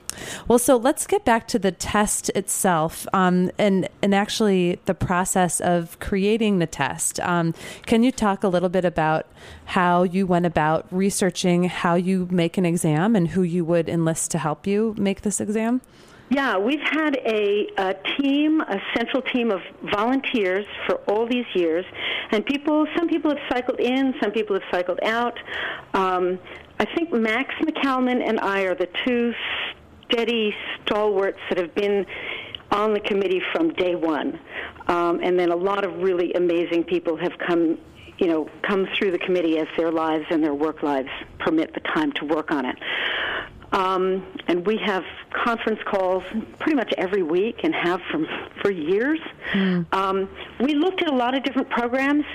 well, 0.48 0.60
so 0.60 0.78
let's 0.78 1.08
get 1.08 1.26
back 1.26 1.48
to 1.50 1.60
the 1.60 1.72
test 1.72 2.30
itself, 2.30 3.08
um, 3.14 3.52
and 3.58 3.88
and 4.02 4.16
actually 4.16 4.80
the 4.86 4.94
process 4.94 5.60
of 5.60 6.00
creating 6.00 6.60
the 6.60 6.68
test. 6.68 7.20
Um, 7.22 7.54
can 7.86 8.04
you 8.04 8.12
talk 8.12 8.44
a 8.44 8.48
little 8.48 8.70
bit 8.70 8.86
about 8.86 9.28
how 9.66 10.04
you 10.04 10.26
went 10.26 10.46
about 10.46 10.88
researching 10.92 11.66
how 11.66 11.96
you 11.96 12.28
make 12.32 12.58
an 12.58 12.66
exam 12.66 13.16
and 13.16 13.30
who 13.30 13.44
you 13.44 13.64
would 13.66 13.90
enlist 13.90 14.32
to 14.32 14.38
help 14.40 14.66
you 14.66 14.96
make 14.98 15.22
this 15.22 15.40
exam? 15.40 15.82
Yeah, 16.32 16.60
we've 16.60 16.80
had 16.80 17.16
a, 17.26 17.68
a 17.78 17.96
team, 18.20 18.62
a 18.62 18.80
central 18.96 19.24
team 19.24 19.50
of 19.50 19.62
volunteers 19.92 20.66
for 20.86 20.98
all 21.08 21.26
these 21.28 21.46
years, 21.56 21.86
and 22.32 22.46
people. 22.46 22.86
Some 22.98 23.08
people 23.08 23.32
have 23.32 23.40
cycled 23.50 23.80
in, 23.80 24.14
some 24.22 24.32
people 24.32 24.56
have 24.56 24.70
cycled 24.72 25.00
out. 25.04 25.38
Um, 25.94 26.40
I 26.80 26.86
think 26.86 27.12
Max 27.12 27.54
McCalman 27.56 28.22
and 28.26 28.40
I 28.40 28.62
are 28.62 28.76
the 28.76 28.88
two 29.06 29.34
steady 30.12 30.54
stalwarts 30.82 31.40
that 31.50 31.58
have 31.58 31.74
been 31.76 32.06
on 32.72 32.94
the 32.94 33.00
committee 33.00 33.42
from 33.52 33.74
day 33.74 33.96
one, 33.96 34.40
um, 34.88 35.20
and 35.24 35.40
then 35.40 35.52
a 35.52 35.56
lot 35.56 35.84
of 35.84 35.96
really 36.02 36.34
amazing 36.34 36.84
people 36.84 37.18
have 37.18 37.34
come. 37.46 37.78
You 38.20 38.28
know, 38.28 38.50
come 38.64 38.86
through 38.98 39.12
the 39.12 39.18
committee 39.18 39.60
as 39.60 39.68
their 39.78 39.94
lives 39.94 40.26
and 40.30 40.44
their 40.44 40.54
work 40.54 40.84
lives 40.84 41.08
permit 41.40 41.74
the 41.74 41.80
time 41.80 42.12
to 42.14 42.26
work 42.26 42.52
on 42.52 42.66
it. 42.66 42.76
Um, 43.72 44.26
and 44.48 44.66
we 44.66 44.78
have 44.78 45.04
conference 45.32 45.80
calls 45.86 46.24
pretty 46.58 46.76
much 46.76 46.92
every 46.98 47.22
week 47.22 47.62
and 47.64 47.74
have 47.76 48.02
from 48.12 48.28
for 48.62 48.72
years. 48.72 49.20
Um, 49.92 50.30
we 50.60 50.74
looked 50.74 51.02
at 51.02 51.10
a 51.10 51.16
lot 51.16 51.36
of 51.36 51.44
different 51.44 51.70
programs 51.70 52.26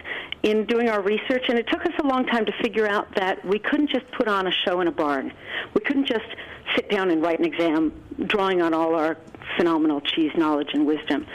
in 0.42 0.64
doing 0.66 0.88
our 0.88 1.00
research, 1.00 1.44
and 1.48 1.58
it 1.58 1.66
took 1.68 1.84
us 1.86 1.92
a 1.98 2.06
long 2.06 2.26
time 2.26 2.44
to 2.46 2.52
figure 2.62 2.86
out 2.86 3.12
that 3.16 3.44
we 3.44 3.58
couldn't 3.58 3.90
just 3.90 4.08
put 4.12 4.28
on 4.28 4.46
a 4.46 4.52
show 4.52 4.80
in 4.80 4.88
a 4.88 4.92
barn. 4.92 5.32
We 5.74 5.80
couldn't 5.80 6.06
just 6.06 6.26
sit 6.76 6.88
down 6.90 7.10
and 7.10 7.22
write 7.22 7.38
an 7.38 7.44
exam 7.44 7.92
drawing 8.26 8.62
on 8.62 8.72
all 8.72 8.94
our 8.94 9.16
phenomenal 9.56 10.00
cheese 10.00 10.32
knowledge 10.36 10.70
and 10.72 10.86
wisdom. 10.86 11.26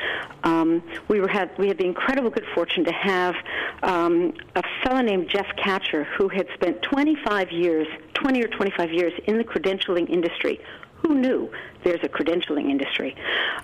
Um, 0.43 0.84
we 1.08 1.19
were 1.19 1.28
had 1.28 1.52
we 1.58 1.67
had 1.67 1.78
the 1.78 1.86
incredible 1.86 2.30
good 2.30 2.45
fortune 2.54 2.84
to 2.86 2.91
have 2.91 3.36
um, 3.84 4.34
a 4.56 4.63
fellow 4.84 5.02
named 5.02 5.30
Jeff 5.30 5.48
Catcher 5.58 6.04
who 6.04 6.28
had 6.30 6.48
spent 6.54 6.82
25 6.82 7.52
years, 7.52 7.88
20 8.13 8.43
or 8.43 8.48
25 8.48 8.91
years 8.91 9.13
in 9.26 9.38
the 9.38 9.43
credentialing 9.43 10.10
industry. 10.10 10.60
Who 11.02 11.15
knew 11.15 11.50
there's 11.84 12.04
a 12.04 12.10
credentialing 12.10 12.69
industry? 12.69 13.15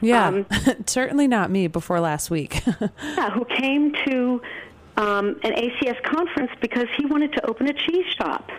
Yeah, 0.01 0.27
Um, 0.27 0.45
certainly 0.85 1.27
not 1.27 1.51
me 1.51 1.67
before 1.67 1.99
last 1.99 2.29
week. 2.31 2.61
yeah, 3.03 3.29
who 3.31 3.43
came 3.43 3.93
to 4.05 4.41
um, 4.97 5.37
an 5.43 5.51
ACS 5.53 6.01
conference 6.03 6.51
because 6.61 6.87
he 6.97 7.05
wanted 7.05 7.33
to 7.33 7.45
open 7.45 7.67
a 7.67 7.73
cheese 7.73 8.05
shop. 8.17 8.49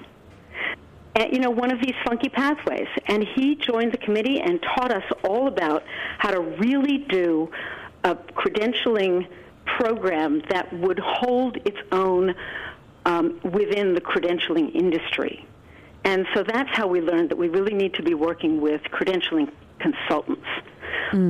And, 1.16 1.33
you 1.33 1.40
know, 1.40 1.50
one 1.50 1.70
of 1.72 1.81
these 1.81 1.94
funky 2.05 2.29
pathways. 2.29 2.88
And 3.07 3.26
he 3.35 3.57
joined 3.57 3.92
the 3.92 3.98
committee 3.98 4.40
and 4.40 4.62
taught 4.62 4.92
us 4.92 5.05
all 5.24 5.48
about 5.48 5.83
how 6.18 6.31
to 6.31 6.40
really 6.40 6.98
do 7.09 7.50
a 8.05 8.14
credentialing 8.14 9.26
program 9.79 10.42
that 10.50 10.72
would 10.72 10.98
hold 10.98 11.57
its 11.64 11.79
own 11.90 12.35
um, 13.05 13.40
within 13.42 13.94
the 13.94 14.00
credentialing 14.00 14.74
industry. 14.74 15.46
And 16.05 16.26
so 16.35 16.44
that's 16.44 16.70
how 16.72 16.87
we 16.87 17.00
learned 17.00 17.31
that 17.31 17.37
we 17.37 17.48
really 17.48 17.74
need 17.74 17.94
to 17.94 18.02
be 18.02 18.14
working 18.14 18.61
with 18.61 18.81
credentialing 18.92 19.50
consultants. 19.81 20.46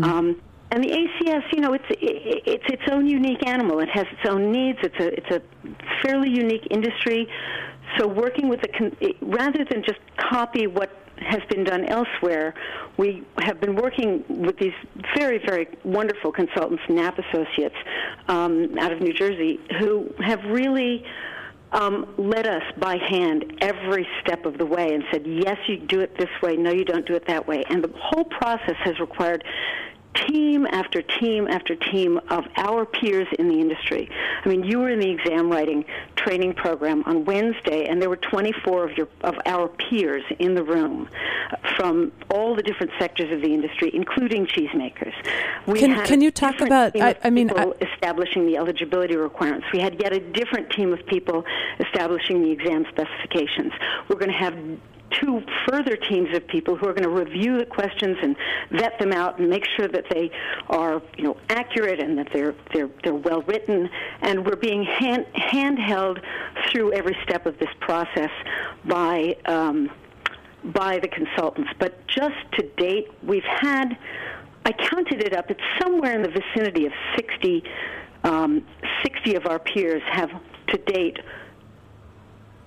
Um, 0.05 0.43
and 0.71 0.83
the 0.83 0.89
ACS, 0.89 1.53
you 1.53 1.61
know, 1.61 1.75
it's 1.75 1.85
it's 1.91 2.65
its 2.67 2.83
own 2.91 3.07
unique 3.07 3.47
animal. 3.47 3.79
It 3.79 3.89
has 3.89 4.05
its 4.11 4.29
own 4.29 4.51
needs. 4.51 4.79
It's 4.83 4.99
a 4.99 5.07
it's 5.17 5.31
a 5.31 5.43
fairly 6.03 6.29
unique 6.29 6.67
industry. 6.71 7.29
So 7.99 8.07
working 8.07 8.49
with 8.49 8.61
the 8.61 8.69
con- 8.69 8.97
rather 9.23 9.65
than 9.65 9.83
just 9.83 10.01
copy 10.17 10.67
what 10.67 10.91
has 11.19 11.41
been 11.49 11.65
done 11.65 11.85
elsewhere, 11.87 12.55
we 12.97 13.25
have 13.39 13.61
been 13.61 13.75
working 13.75 14.25
with 14.29 14.59
these 14.59 14.75
very, 15.17 15.39
very 15.39 15.67
wonderful 15.85 16.33
consultants, 16.33 16.83
NAP 16.89 17.19
Associates, 17.19 17.75
um, 18.29 18.79
out 18.79 18.93
of 18.93 19.01
New 19.01 19.13
Jersey, 19.13 19.59
who 19.79 20.13
have 20.23 20.45
really 20.45 21.05
um, 21.73 22.15
led 22.17 22.47
us 22.47 22.63
by 22.79 22.97
hand 22.97 23.59
every 23.61 24.07
step 24.23 24.47
of 24.47 24.59
the 24.59 24.67
way 24.67 24.95
and 24.95 25.05
said, 25.11 25.27
yes, 25.27 25.57
you 25.67 25.79
do 25.79 26.01
it 26.01 26.17
this 26.19 26.31
way, 26.43 26.57
no, 26.57 26.71
you 26.71 26.85
don't 26.85 27.07
do 27.07 27.15
it 27.15 27.27
that 27.27 27.47
way. 27.47 27.65
And 27.69 27.83
the 27.83 27.93
whole 27.99 28.25
process 28.25 28.77
has 28.85 28.99
required 29.01 29.45
team 30.27 30.67
after 30.67 31.03
team 31.03 31.47
after 31.49 31.75
team 31.75 32.21
of 32.29 32.45
our 32.57 32.85
peers 32.85 33.29
in 33.39 33.49
the 33.49 33.59
industry. 33.59 34.09
I 34.45 34.49
mean, 34.49 34.65
you 34.65 34.79
were 34.79 34.91
in 34.91 35.01
the 35.01 35.11
exam 35.11 35.51
writing 35.51 35.85
training 36.17 36.55
program 36.55 37.03
on 37.07 37.25
Wednesday, 37.25 37.87
and 37.87 38.01
there 38.01 38.09
were 38.09 38.17
24 38.17 38.85
of 38.85 38.97
your 38.97 39.09
of 39.23 39.35
our 39.47 39.69
peers 39.69 40.25
in 40.39 40.55
the 40.55 40.63
room 40.63 41.09
from 41.77 42.13
all 42.31 42.55
the 42.55 42.63
different 42.63 42.93
sectors 42.99 43.33
of 43.33 43.41
the 43.41 43.53
industry, 43.53 43.91
including 43.95 44.47
cheesemakers. 44.47 45.15
We 45.67 45.81
can, 45.81 46.05
can 46.05 46.21
you 46.21 46.31
talk 46.31 46.61
about? 46.61 47.01
I, 47.01 47.17
I, 47.23 47.31
mean, 47.31 47.51
I, 47.51 47.73
establishing 47.81 48.47
the 48.47 48.57
eligibility 48.57 49.17
requirements. 49.17 49.67
We 49.73 49.81
had 49.81 50.01
yet 50.01 50.13
a 50.13 50.21
different 50.21 50.71
team 50.71 50.93
of 50.93 51.05
people 51.07 51.45
establishing 51.81 52.43
the 52.43 52.51
exam 52.51 52.85
specifications. 52.89 53.73
We're 54.09 54.19
going 54.19 54.33
to 54.33 54.39
have 54.39 54.57
two 55.11 55.43
further 55.69 55.97
teams 55.97 56.35
of 56.37 56.47
people 56.47 56.77
who 56.77 56.87
are 56.87 56.93
going 56.93 57.03
to 57.03 57.09
review 57.09 57.59
the 57.59 57.67
questions 57.67 58.17
and 58.23 58.37
vet 58.71 58.99
them 58.99 59.13
out 59.13 59.39
and 59.39 59.49
make 59.49 59.65
sure 59.77 59.89
that 59.89 60.05
they 60.11 60.31
are, 60.69 61.03
you 61.17 61.25
know, 61.25 61.37
accurate 61.49 62.01
and 62.01 62.19
that 62.19 62.29
they're 62.33 62.55
they're 62.73 62.91
they're 63.03 63.15
well 63.15 63.43
written. 63.43 63.89
And 64.23 64.45
we're 64.45 64.57
being 64.57 64.85
hand 64.85 65.27
handheld 65.35 66.23
through 66.71 66.93
every 66.93 67.17
step 67.25 67.47
of 67.47 67.59
this 67.59 67.71
process 67.81 68.31
by 68.85 69.37
um, 69.47 69.91
by 70.65 70.99
the 70.99 71.09
consultants. 71.09 71.71
But 71.79 72.07
just 72.07 72.37
to 72.55 72.69
date, 72.77 73.09
we've 73.23 73.45
had. 73.45 73.97
I 74.65 74.73
counted 74.73 75.23
it 75.23 75.33
up. 75.33 75.49
It's 75.49 75.61
somewhere 75.81 76.17
in 76.17 76.23
the 76.23 76.29
vicinity 76.29 76.87
of 76.87 76.93
60, 77.15 77.63
um, 78.25 78.67
60 79.05 79.37
of 79.37 79.47
our 79.47 79.61
peers 79.61 80.03
have 80.11 80.29
to 80.71 80.79
date 80.79 81.19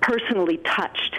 personally 0.01 0.57
touched 0.57 1.15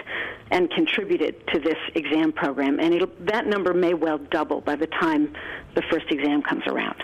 and 0.51 0.69
contributed 0.69 1.47
to 1.47 1.59
this 1.59 1.77
exam 1.95 2.31
program. 2.31 2.79
And 2.79 3.07
that 3.21 3.47
number 3.47 3.73
may 3.73 3.93
well 3.93 4.17
double 4.17 4.61
by 4.61 4.75
the 4.75 4.87
time 4.87 5.33
the 5.75 5.81
first 5.83 6.11
exam 6.11 6.41
comes 6.41 6.67
around. 6.67 7.03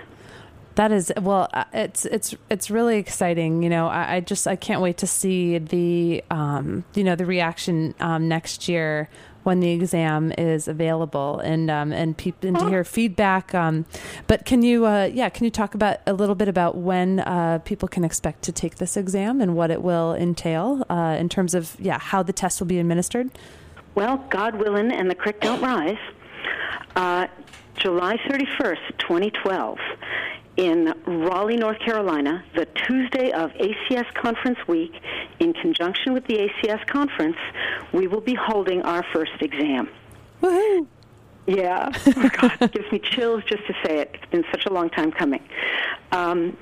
That 0.75 0.91
is 0.91 1.11
well. 1.19 1.49
Uh, 1.53 1.63
it's 1.73 2.05
it's 2.05 2.35
it's 2.51 2.69
really 2.69 2.97
exciting. 2.97 3.63
You 3.63 3.69
know, 3.69 3.87
I, 3.87 4.17
I 4.17 4.19
just 4.19 4.45
I 4.45 4.55
can't 4.55 4.79
wait 4.79 4.97
to 4.97 5.07
see 5.07 5.57
the 5.57 6.23
um, 6.29 6.83
you 6.93 7.03
know 7.03 7.15
the 7.15 7.25
reaction 7.25 7.95
um, 7.99 8.27
next 8.27 8.69
year 8.69 9.09
when 9.47 9.61
the 9.61 9.71
exam 9.71 10.33
is 10.37 10.67
available 10.67 11.39
and 11.39 11.71
um, 11.71 11.93
and 11.93 12.17
people 12.17 12.49
and 12.49 12.59
to 12.59 12.67
hear 12.67 12.83
feedback. 12.83 13.55
Um, 13.55 13.85
but 14.27 14.43
can 14.43 14.61
you 14.61 14.85
uh, 14.85 15.05
yeah 15.05 15.29
can 15.29 15.45
you 15.45 15.49
talk 15.49 15.73
about 15.73 15.99
a 16.05 16.11
little 16.11 16.35
bit 16.35 16.49
about 16.49 16.75
when 16.75 17.21
uh, 17.21 17.59
people 17.59 17.87
can 17.87 18.03
expect 18.03 18.43
to 18.43 18.51
take 18.51 18.75
this 18.75 18.97
exam 18.97 19.39
and 19.39 19.55
what 19.55 19.71
it 19.71 19.81
will 19.81 20.13
entail 20.13 20.85
uh, 20.89 21.15
in 21.17 21.29
terms 21.29 21.55
of 21.55 21.77
yeah 21.79 21.97
how 21.97 22.21
the 22.21 22.33
test 22.33 22.59
will 22.59 22.67
be 22.67 22.77
administered? 22.77 23.31
Well, 23.95 24.17
God 24.29 24.55
willing, 24.55 24.91
and 24.91 25.09
the 25.09 25.15
creek 25.15 25.39
don't 25.39 25.61
rise. 25.61 25.97
Uh, 26.97 27.27
July 27.77 28.17
31st, 28.17 28.97
2012 28.97 29.79
in 30.57 30.93
Raleigh, 31.05 31.55
North 31.55 31.79
Carolina, 31.79 32.43
the 32.55 32.65
Tuesday 32.65 33.31
of 33.31 33.51
ACS 33.53 34.11
Conference 34.15 34.57
Week, 34.67 34.91
in 35.39 35.53
conjunction 35.53 36.13
with 36.13 36.25
the 36.25 36.49
ACS 36.49 36.85
Conference, 36.87 37.37
we 37.93 38.07
will 38.07 38.21
be 38.21 38.33
holding 38.33 38.81
our 38.81 39.05
first 39.13 39.33
exam. 39.39 39.89
Woohoo! 40.41 40.87
Yeah. 41.45 41.91
Oh, 42.17 42.29
God, 42.41 42.57
it 42.59 42.71
gives 42.73 42.91
me 42.91 42.99
chills 42.99 43.43
just 43.45 43.65
to 43.67 43.73
say 43.85 43.99
it. 43.99 44.11
It's 44.15 44.31
been 44.31 44.43
such 44.51 44.65
a 44.65 44.73
long 44.73 44.89
time 44.89 45.11
coming. 45.11 45.47
Um, 46.11 46.57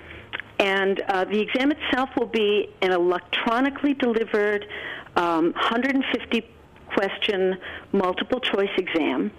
and 0.60 1.02
uh, 1.08 1.26
the 1.26 1.40
exam 1.40 1.72
itself 1.72 2.10
will 2.18 2.28
be 2.28 2.70
an 2.82 2.92
electronically 2.92 3.94
delivered 3.94 4.68
um, 5.16 5.54
150 5.54 6.48
question 6.94 7.58
multiple 7.94 8.40
choice 8.40 8.70
exam. 8.78 9.32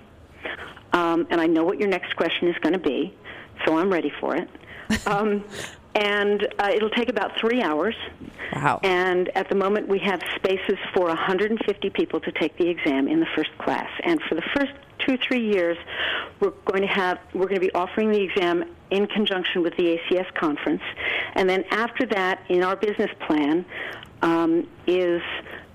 Um, 0.93 1.27
and 1.31 1.41
I 1.41 1.47
know 1.47 1.65
what 1.65 1.79
your 1.79 1.89
next 1.89 2.17
question 2.17 2.49
is 2.49 2.57
going 2.59 2.73
to 2.73 2.79
be 2.79 3.15
so 3.65 3.79
I'm 3.79 3.91
ready 3.93 4.13
for 4.21 4.37
it. 4.37 4.49
Um, 5.07 5.45
and 5.97 6.47
uh, 6.59 6.71
it'll 6.75 6.91
take 6.91 7.09
about 7.09 7.41
three 7.41 7.63
hours. 7.63 7.95
Wow. 8.53 8.81
And 8.83 9.31
at 9.35 9.49
the 9.49 9.55
moment, 9.55 9.89
we 9.89 9.99
have 10.01 10.21
spaces 10.37 10.77
for 10.95 11.07
150 11.07 11.91
people 11.91 12.21
to 12.21 12.33
take 12.33 12.57
the 12.59 12.69
exam 12.69 13.09
in 13.09 13.19
the 13.19 13.27
first 13.35 13.57
class. 13.59 13.89
And 14.05 14.21
for 14.29 14.35
the 14.35 14.43
first 14.55 14.73
two, 14.99 15.17
three 15.17 15.51
years, 15.51 15.79
we're 16.39 16.51
going 16.67 16.83
to 16.83 16.89
have 16.89 17.19
we're 17.33 17.47
going 17.47 17.61
to 17.61 17.67
be 17.67 17.73
offering 17.73 18.11
the 18.11 18.21
exam 18.21 18.65
in 18.91 19.07
conjunction 19.07 19.63
with 19.63 19.75
the 19.77 19.99
ACS 19.99 20.33
conference. 20.35 20.83
And 21.35 21.49
then 21.49 21.65
after 21.71 22.05
that, 22.07 22.43
in 22.51 22.63
our 22.63 22.77
business 22.77 23.11
plan, 23.27 23.65
um, 24.21 24.69
is 24.87 25.23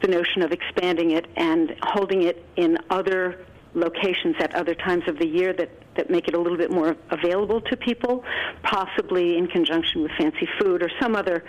the 0.02 0.08
notion 0.08 0.44
of 0.44 0.52
expanding 0.52 1.12
it 1.12 1.26
and 1.36 1.76
holding 1.82 2.24
it 2.24 2.46
in 2.58 2.78
other 2.92 3.46
locations 3.74 4.36
at 4.40 4.54
other 4.56 4.76
times 4.76 5.08
of 5.08 5.18
the 5.18 5.28
year 5.28 5.54
that 5.54 5.70
that 5.96 6.10
make 6.10 6.28
it 6.28 6.34
a 6.34 6.40
little 6.40 6.58
bit 6.58 6.72
more 6.72 6.96
available 7.10 7.62
to 7.62 7.78
people, 7.78 8.24
possibly 8.64 9.38
in 9.38 9.48
conjunction 9.48 10.02
with 10.02 10.12
fancy 10.18 10.48
food 10.60 10.82
or 10.82 10.90
some 11.00 11.16
other 11.16 11.44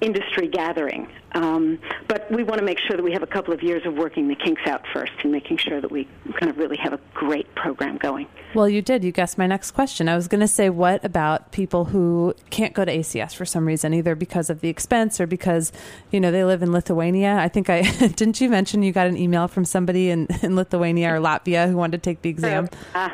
industry 0.00 0.46
gathering. 0.48 1.08
Um, 1.32 1.78
but 2.08 2.30
we 2.30 2.42
want 2.42 2.58
to 2.58 2.64
make 2.64 2.78
sure 2.78 2.96
that 2.96 3.02
we 3.02 3.12
have 3.12 3.22
a 3.22 3.26
couple 3.26 3.52
of 3.52 3.62
years 3.62 3.84
of 3.86 3.94
working 3.94 4.28
the 4.28 4.34
kinks 4.34 4.62
out 4.66 4.82
first 4.92 5.12
and 5.22 5.32
making 5.32 5.58
sure 5.58 5.80
that 5.80 5.90
we 5.90 6.08
kind 6.38 6.50
of 6.50 6.58
really 6.58 6.76
have 6.76 6.92
a 6.92 7.00
great 7.14 7.52
program 7.54 7.96
going. 7.96 8.26
Well, 8.54 8.68
you 8.68 8.80
did. 8.82 9.04
You 9.04 9.12
guessed 9.12 9.36
my 9.36 9.46
next 9.46 9.72
question. 9.72 10.08
I 10.08 10.16
was 10.16 10.28
going 10.28 10.40
to 10.40 10.48
say, 10.48 10.70
what 10.70 11.04
about 11.04 11.52
people 11.52 11.86
who 11.86 12.34
can't 12.50 12.74
go 12.74 12.84
to 12.84 12.94
ACS 12.94 13.34
for 13.34 13.44
some 13.44 13.66
reason, 13.66 13.92
either 13.92 14.14
because 14.14 14.50
of 14.50 14.60
the 14.60 14.68
expense 14.68 15.20
or 15.20 15.26
because, 15.26 15.72
you 16.10 16.20
know, 16.20 16.30
they 16.30 16.44
live 16.44 16.62
in 16.62 16.72
Lithuania? 16.72 17.36
I 17.36 17.48
think 17.48 17.68
I 17.68 17.82
didn't 18.16 18.40
you 18.40 18.48
mention 18.48 18.82
you 18.82 18.92
got 18.92 19.06
an 19.06 19.16
email 19.16 19.48
from 19.48 19.64
somebody 19.64 20.10
in, 20.10 20.26
in 20.42 20.56
Lithuania 20.56 21.14
or 21.14 21.18
Latvia 21.18 21.68
who 21.68 21.76
wanted 21.76 22.02
to 22.02 22.10
take 22.10 22.22
the 22.22 22.30
exam? 22.30 22.68
Uh, 22.94 23.10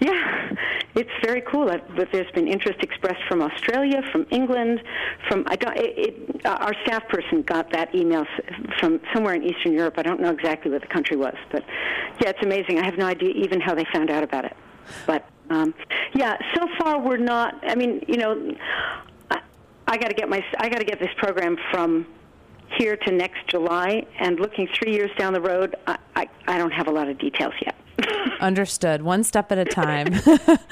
yeah, 0.00 0.54
it's 0.94 1.10
very 1.22 1.40
cool. 1.42 1.66
But 1.66 2.08
there's 2.12 2.30
been 2.32 2.48
interest 2.48 2.80
expressed 2.82 3.22
from 3.28 3.42
Australia, 3.42 4.02
from 4.12 4.26
England, 4.30 4.82
from 5.28 5.44
I 5.46 5.56
don't. 5.56 5.76
It, 5.76 5.94
it, 5.96 6.46
our 6.46 6.74
staff 6.84 7.08
person 7.08 7.42
got 7.42 7.70
that 7.72 7.94
email 7.94 8.24
from 8.78 9.00
somewhere 9.12 9.34
in 9.34 9.42
Eastern 9.42 9.72
Europe. 9.72 9.94
I 9.96 10.02
don't 10.02 10.20
know 10.20 10.30
exactly 10.30 10.70
what 10.70 10.82
the 10.82 10.88
country 10.88 11.16
was, 11.16 11.34
but 11.50 11.64
yeah, 12.20 12.30
it's 12.30 12.42
amazing. 12.42 12.78
I 12.78 12.84
have 12.84 12.98
no 12.98 13.06
idea 13.06 13.30
even 13.30 13.60
how 13.60 13.74
they 13.74 13.84
found 13.92 14.10
out 14.10 14.22
about 14.22 14.44
it. 14.44 14.56
But 15.06 15.26
um, 15.50 15.74
yeah, 16.14 16.36
so 16.54 16.66
far 16.78 17.00
we're 17.00 17.16
not. 17.16 17.58
I 17.62 17.74
mean, 17.74 18.04
you 18.08 18.16
know, 18.16 18.54
I, 19.30 19.40
I 19.86 19.96
got 19.96 20.08
to 20.08 20.14
get 20.14 20.28
my 20.28 20.44
I 20.58 20.68
got 20.68 20.78
to 20.78 20.84
get 20.84 20.98
this 20.98 21.12
program 21.16 21.56
from 21.70 22.06
here 22.78 22.96
to 22.96 23.12
next 23.12 23.46
July, 23.48 24.06
and 24.18 24.40
looking 24.40 24.68
three 24.78 24.92
years 24.92 25.10
down 25.16 25.32
the 25.32 25.40
road, 25.40 25.76
I, 25.86 25.98
I, 26.16 26.28
I 26.46 26.58
don't 26.58 26.72
have 26.72 26.88
a 26.88 26.90
lot 26.90 27.08
of 27.08 27.18
details 27.18 27.54
yet. 27.64 27.76
Understood. 28.40 29.02
One 29.02 29.24
step 29.24 29.52
at 29.52 29.58
a 29.58 29.64
time. 29.64 30.20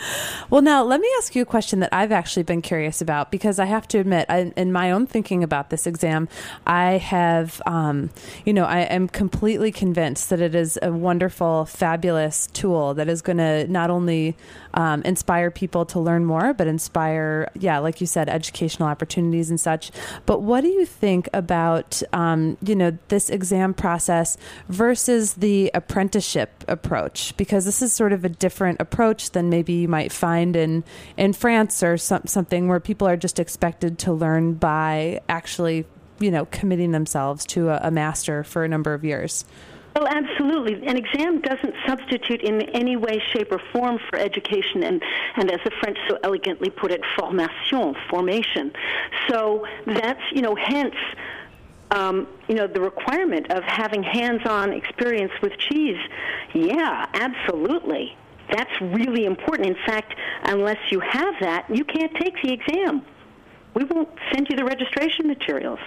well, 0.51 0.63
now 0.63 0.83
let 0.83 1.01
me 1.01 1.09
ask 1.19 1.35
you 1.35 1.43
a 1.43 1.47
question 1.47 1.81
that 1.81 1.93
I've 1.93 2.13
actually 2.13 2.43
been 2.43 2.63
curious 2.63 3.01
about 3.01 3.31
because 3.31 3.59
I 3.59 3.67
have 3.67 3.87
to 3.89 3.99
admit, 3.99 4.27
I, 4.29 4.53
in 4.57 4.73
my 4.73 4.91
own 4.91 5.07
thinking 5.07 5.43
about 5.43 5.71
this 5.71 5.87
exam, 5.87 6.29
I 6.67 6.93
have, 6.99 7.63
um, 7.67 8.11
you 8.45 8.53
know, 8.53 8.65
I 8.65 8.81
am 8.81 9.09
completely 9.09 9.73
convinced 9.73 10.31
that 10.31 10.41
it 10.41 10.55
is 10.55 10.79
a 10.83 10.93
wonderful, 10.93 11.65
fabulous 11.67 12.49
tool 12.49 12.95
that 12.95 13.09
is 13.09 13.23
going 13.23 13.39
to 13.39 13.67
not 13.69 13.91
only 13.91 14.37
um, 14.75 15.03
inspire 15.03 15.51
people 15.51 15.85
to 15.87 16.01
learn 16.01 16.25
more, 16.25 16.53
but 16.53 16.67
inspire, 16.67 17.51
yeah, 17.59 17.79
like 17.79 18.01
you 18.01 18.07
said, 18.07 18.29
educational 18.29 18.89
opportunities 18.89 19.51
and 19.51 19.61
such. 19.61 19.91
But 20.27 20.43
what 20.43 20.63
do 20.63 20.69
you 20.69 20.87
think 20.87 21.29
about, 21.33 22.03
um, 22.13 22.57
you 22.65 22.75
know, 22.75 22.97
this 23.09 23.31
exam 23.31 23.75
process 23.75 24.37
versus 24.69 25.35
the 25.35 25.71
apprenticeship 25.75 26.65
approach? 26.69 27.12
Because 27.37 27.65
this 27.65 27.83
is 27.83 27.93
sort 27.93 28.13
of 28.13 28.25
a 28.25 28.29
different 28.29 28.81
approach 28.81 29.31
than 29.31 29.51
maybe 29.51 29.73
you 29.75 29.89
might 29.89 30.13
find 30.13 30.57
in 30.57 30.85
in 31.17 31.33
France 31.33 31.83
or 31.83 31.97
some, 31.97 32.27
something 32.27 32.69
where 32.69 32.81
people 32.81 33.07
are 33.09 33.17
just 33.17 33.39
expected 33.39 33.99
to 34.01 34.13
learn 34.13 34.55
by 34.55 35.21
actually, 35.29 35.85
you 36.19 36.31
know, 36.31 36.47
committing 36.47 36.93
themselves 36.93 37.45
to 37.47 37.69
a, 37.69 37.81
a 37.85 37.91
master 37.91 38.45
for 38.45 38.65
a 38.65 38.69
number 38.69 38.95
of 38.95 39.05
years. 39.05 39.45
Well, 39.95 40.09
absolutely. 40.09 40.87
An 40.87 40.97
exam 40.97 41.43
doesn't 41.43 41.75
substitute 41.87 42.41
in 42.41 42.63
any 42.71 42.97
way, 42.97 43.23
shape, 43.33 43.53
or 43.53 43.61
form 43.73 43.99
for 44.09 44.19
education, 44.19 44.83
and, 44.83 45.03
and 45.37 45.51
as 45.51 45.61
the 45.65 45.71
French 45.81 45.99
so 46.09 46.19
elegantly 46.25 46.71
put 46.71 46.91
it, 46.91 47.03
formation, 47.19 47.95
formation. 48.09 48.73
So 49.29 49.67
that's, 49.87 50.23
you 50.33 50.41
know, 50.41 50.55
hence, 50.55 50.95
um, 51.93 52.27
you 52.49 52.55
know, 52.55 52.67
the 52.67 52.81
requirement 52.81 53.51
of 53.51 53.63
having 53.65 54.03
hands-on 54.03 54.73
experience 54.73 55.33
with 55.43 55.53
cheese. 55.59 55.99
Yeah, 56.55 57.07
absolutely. 57.15 58.17
That's 58.51 58.81
really 58.81 59.25
important. 59.25 59.69
In 59.69 59.77
fact, 59.87 60.15
unless 60.45 60.79
you 60.91 61.01
have 61.01 61.35
that, 61.41 61.67
you 61.71 61.85
can't 61.85 62.15
take 62.17 62.35
the 62.43 62.53
exam. 62.53 63.03
We 63.75 63.85
won't 63.85 64.09
send 64.33 64.49
you 64.51 64.57
the 64.57 64.65
registration 64.65 65.27
materials. 65.27 65.79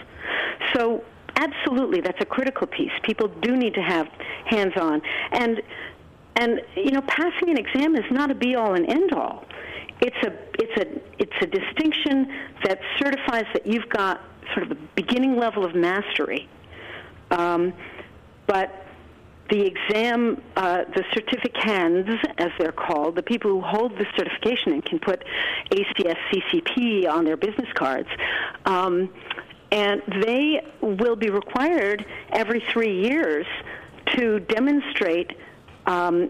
So 0.74 1.04
absolutely, 1.36 2.02
that's 2.02 2.22
a 2.22 2.26
critical 2.26 2.68
piece. 2.68 2.92
People 3.04 3.28
do 3.28 3.56
need 3.56 3.74
to 3.76 3.82
have 3.82 4.08
hands-on, 4.46 5.02
and 5.32 5.62
and 6.38 6.62
you 6.76 6.92
know, 6.92 7.02
passing 7.02 7.50
an 7.50 7.58
exam 7.58 7.96
is 7.96 8.04
not 8.12 8.30
a 8.30 8.36
be-all 8.36 8.74
and 8.74 8.90
end-all. 8.90 9.46
It's 10.06 10.24
a 10.24 10.32
it's 10.62 10.78
a 10.78 11.02
it's 11.18 11.38
a 11.42 11.48
distinction 11.48 12.32
that 12.64 12.80
certifies 13.00 13.46
that 13.54 13.66
you've 13.66 13.90
got 13.90 14.22
sort 14.54 14.70
of 14.70 14.78
a 14.78 14.82
beginning 14.96 15.36
level 15.36 15.66
of 15.66 15.74
mastery. 15.74 16.48
Um, 17.32 17.74
but 18.46 18.86
the 19.50 19.66
exam, 19.66 20.44
uh, 20.56 20.84
the 20.94 21.04
certificands, 21.16 22.24
as 22.38 22.52
they're 22.60 22.72
called, 22.72 23.16
the 23.16 23.24
people 23.24 23.50
who 23.50 23.62
hold 23.62 23.94
the 23.98 24.06
certification 24.16 24.74
and 24.74 24.86
can 24.86 25.00
put 25.00 25.24
ACS 25.72 26.18
CCP 26.32 27.10
on 27.10 27.26
their 27.26 27.38
business 27.38 27.72
cards, 27.74 28.10
um, 28.66 29.10
and 29.72 30.04
they 30.22 30.62
will 30.82 31.16
be 31.16 31.32
required 31.32 32.06
every 32.32 32.64
three 32.72 33.02
years 33.10 33.48
to 34.16 34.40
demonstrate 34.42 35.32
um, 35.88 36.30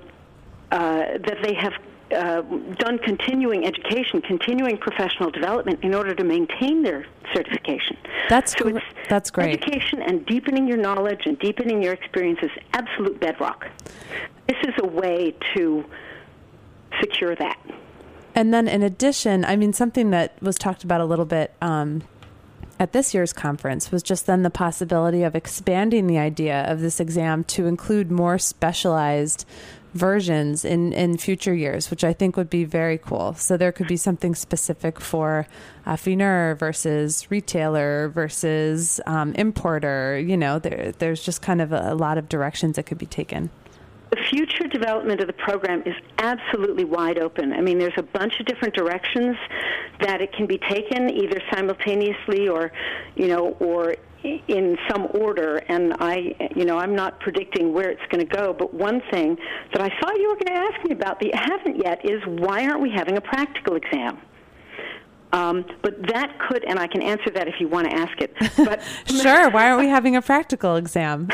uh, 0.71 1.17
that 1.25 1.39
they 1.43 1.53
have 1.53 1.73
uh, 2.11 2.41
done 2.77 2.99
continuing 2.99 3.65
education, 3.65 4.21
continuing 4.21 4.77
professional 4.77 5.31
development 5.31 5.83
in 5.83 5.93
order 5.95 6.13
to 6.13 6.23
maintain 6.23 6.83
their 6.83 7.05
certification. 7.33 7.97
That's 8.29 8.53
so 8.53 8.71
gr- 8.71 8.79
that's 9.09 9.31
great. 9.31 9.53
Education 9.53 10.01
and 10.01 10.25
deepening 10.25 10.67
your 10.67 10.77
knowledge 10.77 11.21
and 11.25 11.37
deepening 11.39 11.81
your 11.81 11.93
experience 11.93 12.39
is 12.43 12.51
absolute 12.73 13.19
bedrock. 13.19 13.67
This 14.47 14.57
is 14.63 14.73
a 14.83 14.87
way 14.87 15.35
to 15.55 15.83
secure 17.01 17.35
that. 17.35 17.59
And 18.35 18.53
then, 18.53 18.67
in 18.67 18.83
addition, 18.83 19.45
I 19.45 19.55
mean, 19.55 19.73
something 19.73 20.09
that 20.11 20.41
was 20.41 20.57
talked 20.57 20.83
about 20.83 21.01
a 21.01 21.05
little 21.05 21.25
bit 21.25 21.53
um, 21.61 22.03
at 22.79 22.91
this 22.91 23.13
year's 23.13 23.31
conference 23.31 23.91
was 23.91 24.03
just 24.03 24.25
then 24.25 24.43
the 24.43 24.49
possibility 24.49 25.23
of 25.23 25.35
expanding 25.35 26.07
the 26.07 26.17
idea 26.17 26.69
of 26.69 26.81
this 26.81 26.99
exam 26.99 27.43
to 27.45 27.65
include 27.65 28.11
more 28.11 28.37
specialized 28.37 29.47
versions 29.95 30.65
in, 30.65 30.91
in 30.93 31.17
future 31.17 31.55
years, 31.55 31.89
which 31.89 32.03
I 32.03 32.13
think 32.13 32.35
would 32.35 32.49
be 32.49 32.65
very 32.65 32.97
cool. 32.97 33.33
So 33.35 33.55
there 33.55 33.71
could 33.71 33.87
be 33.87 33.97
something 33.97 34.35
specific 34.35 34.99
for 34.99 35.47
affineur 35.87 36.57
versus 36.59 37.31
retailer 37.31 38.09
versus 38.09 38.99
um, 39.07 39.33
importer. 39.35 40.19
You 40.19 40.35
know, 40.35 40.59
there, 40.59 40.91
there's 40.99 41.23
just 41.23 41.41
kind 41.41 41.61
of 41.61 41.71
a, 41.71 41.93
a 41.93 41.95
lot 41.95 42.17
of 42.17 42.27
directions 42.27 42.75
that 42.75 42.85
could 42.85 42.97
be 42.97 43.05
taken. 43.05 43.49
The 44.15 44.23
future 44.29 44.67
development 44.69 45.19
of 45.19 45.27
the 45.27 45.33
program 45.33 45.83
is 45.85 45.95
absolutely 46.19 46.85
wide 46.85 47.19
open. 47.19 47.51
I 47.51 47.59
mean, 47.59 47.77
there's 47.77 47.97
a 47.97 48.03
bunch 48.03 48.39
of 48.39 48.45
different 48.45 48.73
directions 48.73 49.35
that 49.99 50.21
it 50.21 50.31
can 50.31 50.45
be 50.45 50.57
taken, 50.57 51.09
either 51.09 51.41
simultaneously 51.51 52.47
or, 52.47 52.71
you 53.15 53.27
know, 53.27 53.57
or 53.59 53.95
in 54.23 54.77
some 54.89 55.09
order. 55.15 55.57
And 55.67 55.95
I, 55.99 56.33
you 56.55 56.63
know, 56.63 56.77
I'm 56.77 56.95
not 56.95 57.19
predicting 57.19 57.73
where 57.73 57.89
it's 57.89 58.05
going 58.09 58.25
to 58.25 58.35
go. 58.35 58.53
But 58.53 58.73
one 58.73 59.01
thing 59.11 59.37
that 59.73 59.81
I 59.81 59.89
thought 59.99 60.15
you 60.17 60.29
were 60.29 60.35
going 60.35 60.55
to 60.55 60.73
ask 60.73 60.85
me 60.85 60.93
about 60.93 61.19
that 61.19 61.25
you 61.25 61.33
haven't 61.33 61.83
yet 61.83 62.09
is 62.09 62.21
why 62.25 62.65
aren't 62.65 62.81
we 62.81 62.91
having 62.91 63.17
a 63.17 63.21
practical 63.21 63.75
exam? 63.75 64.17
Um, 65.31 65.65
but 65.81 66.01
that 66.07 66.39
could, 66.39 66.63
and 66.63 66.79
I 66.79 66.87
can 66.87 67.01
answer 67.01 67.29
that 67.31 67.47
if 67.47 67.59
you 67.59 67.67
want 67.67 67.89
to 67.89 67.93
ask 67.93 68.21
it. 68.21 68.33
But 68.55 68.81
sure, 69.07 69.49
why 69.49 69.69
aren't 69.69 69.81
we 69.81 69.87
having 69.97 70.15
a 70.15 70.21
practical 70.21 70.75
exam? 70.75 71.27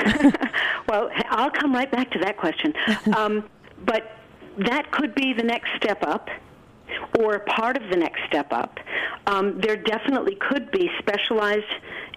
well, 0.88 1.10
I'll 1.30 1.52
come 1.52 1.74
right 1.74 1.92
back 1.92 2.10
to 2.12 2.20
that 2.20 2.38
question. 2.38 2.74
Um, 3.16 3.48
but 3.86 4.18
that 4.58 4.92
could 4.92 5.14
be 5.16 5.34
the 5.34 5.44
next 5.44 5.70
step 5.78 6.04
up 6.04 6.30
or 7.20 7.40
part 7.40 7.78
of 7.78 7.90
the 7.90 7.98
next 7.98 8.22
step 8.28 8.52
up. 8.52 8.80
Um, 9.28 9.60
there 9.62 9.78
definitely 9.78 10.36
could 10.36 10.72
be 10.72 10.90
specialized 11.00 11.66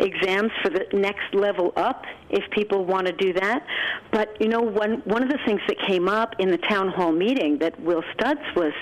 exams 0.00 0.50
for 0.62 0.70
the 0.70 0.86
next 0.92 1.34
level 1.34 1.72
up 1.76 2.04
if 2.30 2.48
people 2.50 2.84
want 2.84 3.06
to 3.06 3.12
do 3.12 3.32
that. 3.34 3.66
But 4.10 4.40
you 4.40 4.48
know, 4.48 4.60
one 4.60 5.02
one 5.04 5.22
of 5.22 5.28
the 5.28 5.38
things 5.44 5.60
that 5.68 5.78
came 5.86 6.08
up 6.08 6.34
in 6.38 6.50
the 6.50 6.58
town 6.58 6.88
hall 6.88 7.12
meeting 7.12 7.58
that 7.58 7.78
Will 7.80 8.02
Studs 8.14 8.40
was, 8.56 8.72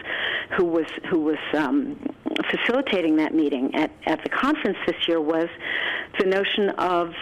who 0.57 0.65
was 0.65 0.87
who 1.11 1.21
was 1.21 1.39
um, 1.55 1.99
facilitating 2.51 3.17
that 3.17 3.35
meeting 3.35 3.75
at 3.75 3.91
at 4.07 4.23
the 4.23 4.31
conference 4.31 4.79
this 4.87 5.09
year 5.09 5.21
was 5.21 5.49
the 6.19 6.27
notion 6.27 6.71
of 6.71 7.15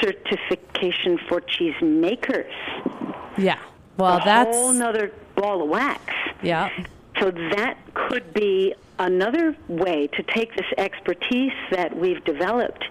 certification 0.00 1.18
for 1.28 1.40
cheese 1.40 1.74
makers. 1.80 2.52
Yeah. 3.38 3.58
Well, 3.96 4.18
a 4.18 4.24
that's 4.24 4.56
whole 4.56 4.72
nother 4.72 5.12
ball 5.34 5.62
of 5.62 5.68
wax. 5.68 6.02
yeah. 6.42 6.70
So 7.18 7.30
that 7.30 7.76
could 7.94 8.32
be 8.32 8.74
another 8.98 9.56
way 9.68 10.06
to 10.08 10.22
take 10.22 10.54
this 10.54 10.66
expertise 10.76 11.52
that 11.70 11.96
we've 11.96 12.22
developed 12.24 12.84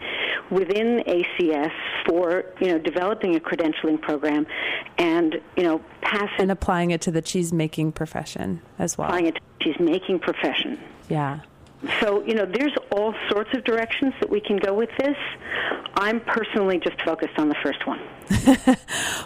within 0.49 1.03
ACS 1.05 1.71
for 2.07 2.43
you 2.59 2.67
know 2.67 2.79
developing 2.79 3.35
a 3.35 3.39
credentialing 3.39 4.01
program 4.01 4.47
and 4.97 5.39
you 5.55 5.63
know 5.63 5.79
passing 6.01 6.41
and 6.41 6.51
applying 6.51 6.91
it 6.91 7.01
to 7.01 7.11
the 7.11 7.21
cheese 7.21 7.53
making 7.53 7.91
profession 7.91 8.61
as 8.79 8.97
well. 8.97 9.07
applying 9.07 9.27
it 9.27 9.35
to 9.35 9.41
the 9.59 9.63
cheese 9.63 9.79
making 9.79 10.19
profession. 10.19 10.79
Yeah. 11.07 11.41
So, 12.01 12.23
you 12.25 12.33
know, 12.33 12.45
there's 12.45 12.75
all 12.91 13.13
sorts 13.29 13.51
of 13.53 13.63
directions 13.63 14.13
that 14.19 14.29
we 14.29 14.41
can 14.41 14.57
go 14.57 14.73
with 14.73 14.89
this. 14.97 15.15
I'm 15.95 16.19
personally 16.19 16.79
just 16.79 17.01
focused 17.01 17.37
on 17.37 17.49
the 17.49 17.55
first 17.63 17.85
one. 17.87 17.99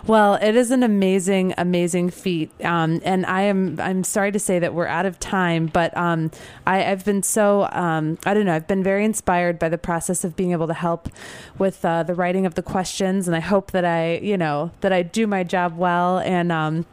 Well, 0.06 0.36
it 0.36 0.58
is 0.58 0.72
an 0.72 0.84
amazing, 0.84 1.54
amazing 1.58 2.10
feat, 2.10 2.52
um, 2.62 3.00
and 3.06 3.26
I 3.26 3.44
am 3.44 3.80
I'm 3.80 4.04
sorry 4.04 4.34
to 4.34 4.40
say 4.40 4.60
that 4.60 4.74
we're 4.74 4.88
out 4.88 5.06
of 5.06 5.18
time, 5.18 5.68
but 5.68 5.96
um, 5.96 6.30
I, 6.68 6.84
I've 6.92 7.06
been 7.06 7.24
so 7.24 7.70
um, 7.72 8.18
I 8.26 8.34
don't 8.34 8.46
know 8.46 8.54
I've 8.54 8.68
been 8.68 8.84
very 8.84 9.06
inspired 9.06 9.60
by 9.60 9.70
the 9.70 9.78
process 9.78 10.26
of 10.26 10.36
being 10.36 10.52
able 10.52 10.68
to 10.68 10.74
help 10.74 11.08
with 11.58 11.86
uh, 11.86 12.04
the 12.04 12.14
writing 12.14 12.46
of 12.46 12.56
the 12.56 12.62
questions, 12.62 13.30
and 13.30 13.36
I 13.36 13.40
hope 13.40 13.72
that 13.72 13.86
I 13.86 14.18
you 14.18 14.36
know 14.36 14.72
that 14.82 14.92
I 14.92 15.04
do 15.04 15.26
my 15.26 15.44
job 15.44 15.78
well 15.78 16.20
and. 16.20 16.86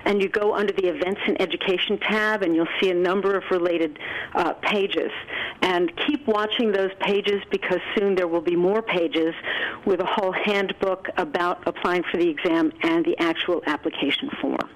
And 0.05 0.21
you 0.21 0.29
go 0.29 0.55
under 0.55 0.73
the 0.73 0.87
Events 0.87 1.21
and 1.27 1.41
Education 1.41 1.99
tab, 1.99 2.41
and 2.41 2.55
you'll 2.55 2.67
see 2.81 2.89
a 2.89 2.95
number 2.95 3.37
of 3.37 3.43
related 3.51 3.99
uh, 4.33 4.53
pages. 4.53 5.11
And 5.61 5.91
keep 6.07 6.25
watching 6.27 6.71
those 6.71 6.91
pages 6.99 7.41
because 7.51 7.79
soon 7.97 8.15
there 8.15 8.27
will 8.27 8.41
be 8.41 8.55
more 8.55 8.81
pages 8.81 9.35
with 9.85 9.99
a 9.99 10.05
whole 10.05 10.31
handbook 10.31 11.09
about 11.17 11.67
applying 11.67 12.03
for 12.03 12.17
the 12.17 12.27
exam 12.27 12.71
and 12.81 13.05
the 13.05 13.17
actual 13.19 13.61
application 13.65 14.29
form. 14.41 14.69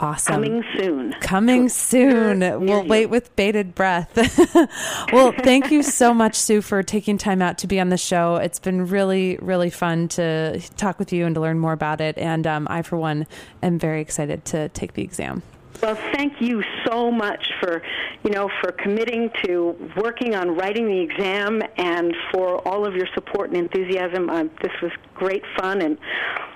Awesome. 0.00 0.34
Coming 0.34 0.64
soon. 0.76 1.12
Coming 1.20 1.68
soon. 1.68 2.38
near 2.40 2.58
We'll 2.58 2.82
you. 2.82 2.88
wait 2.88 3.06
with 3.06 3.34
bated 3.36 3.74
breath. 3.74 4.16
well, 5.12 5.32
thank 5.32 5.70
you 5.70 5.82
so 5.82 6.12
much, 6.14 6.34
Sue, 6.34 6.62
for 6.62 6.82
taking 6.82 7.18
time 7.18 7.42
out 7.42 7.58
to 7.58 7.66
be 7.66 7.80
on 7.80 7.88
the 7.88 7.96
show. 7.96 8.36
It's 8.36 8.58
been 8.58 8.86
really, 8.86 9.38
really 9.40 9.70
fun 9.70 10.08
to 10.08 10.60
talk 10.76 10.98
with 10.98 11.12
you 11.12 11.26
and 11.26 11.34
to 11.34 11.40
learn 11.40 11.58
more 11.58 11.72
about 11.72 12.00
it. 12.00 12.16
And 12.18 12.46
um, 12.46 12.66
I, 12.70 12.82
for 12.82 12.96
one, 12.96 13.26
am 13.62 13.78
very 13.78 14.00
excited 14.00 14.44
to 14.46 14.68
take 14.70 14.94
the 14.94 15.02
exam. 15.02 15.42
Well, 15.82 15.94
thank 15.94 16.40
you 16.40 16.64
so 16.84 17.10
much 17.10 17.52
for, 17.60 17.82
you 18.24 18.30
know, 18.30 18.50
for 18.60 18.72
committing 18.72 19.30
to 19.44 19.76
working 19.96 20.34
on 20.34 20.56
writing 20.56 20.86
the 20.86 20.98
exam 20.98 21.62
and 21.76 22.16
for 22.32 22.66
all 22.66 22.84
of 22.84 22.96
your 22.96 23.06
support 23.14 23.50
and 23.50 23.58
enthusiasm. 23.58 24.28
Um, 24.28 24.50
this 24.60 24.72
was 24.82 24.90
great 25.14 25.44
fun, 25.56 25.80
and 25.82 25.96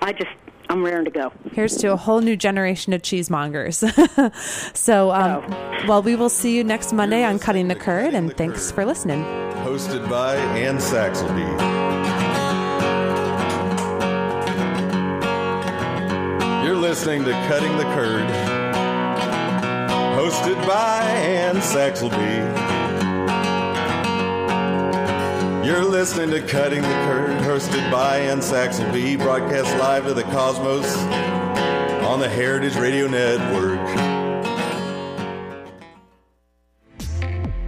I 0.01 0.11
just, 0.11 0.31
I'm 0.73 0.83
raring 0.83 1.05
to 1.05 1.11
go. 1.11 1.31
Here's 1.51 1.77
to 1.77 1.91
a 1.91 1.95
whole 1.95 2.21
new 2.21 2.35
generation 2.35 2.93
of 2.93 3.03
cheesemongers. 3.03 3.85
so, 4.75 5.11
um, 5.11 5.47
well, 5.87 6.01
we 6.01 6.15
will 6.15 6.31
see 6.31 6.57
you 6.57 6.63
next 6.63 6.93
Monday 6.93 7.23
on 7.23 7.37
Cutting 7.37 7.67
the 7.67 7.75
Curd, 7.75 8.15
and 8.15 8.35
thanks 8.35 8.71
for 8.71 8.83
listening. 8.83 9.23
Hosted 9.63 10.09
by 10.09 10.35
Anne 10.35 10.77
Saxelby. 10.77 11.45
You're 16.65 16.75
listening 16.75 17.23
to 17.25 17.31
Cutting 17.47 17.77
the 17.77 17.83
Curd. 17.93 18.27
Hosted 20.17 20.55
by 20.65 21.03
Anne 21.03 21.57
Saxelby. 21.57 22.82
You're 25.63 25.85
listening 25.85 26.29
to 26.31 26.45
Cutting 26.45 26.81
the 26.81 26.87
Curd, 26.87 27.39
hosted 27.43 27.89
by 27.89 28.17
Anne 28.17 28.39
Saxelby, 28.39 29.17
broadcast 29.17 29.73
live 29.77 30.05
to 30.07 30.13
the 30.13 30.23
cosmos 30.23 30.93
on 32.03 32.19
the 32.19 32.27
Heritage 32.27 32.75
Radio 32.75 33.07
Network. 33.07 33.79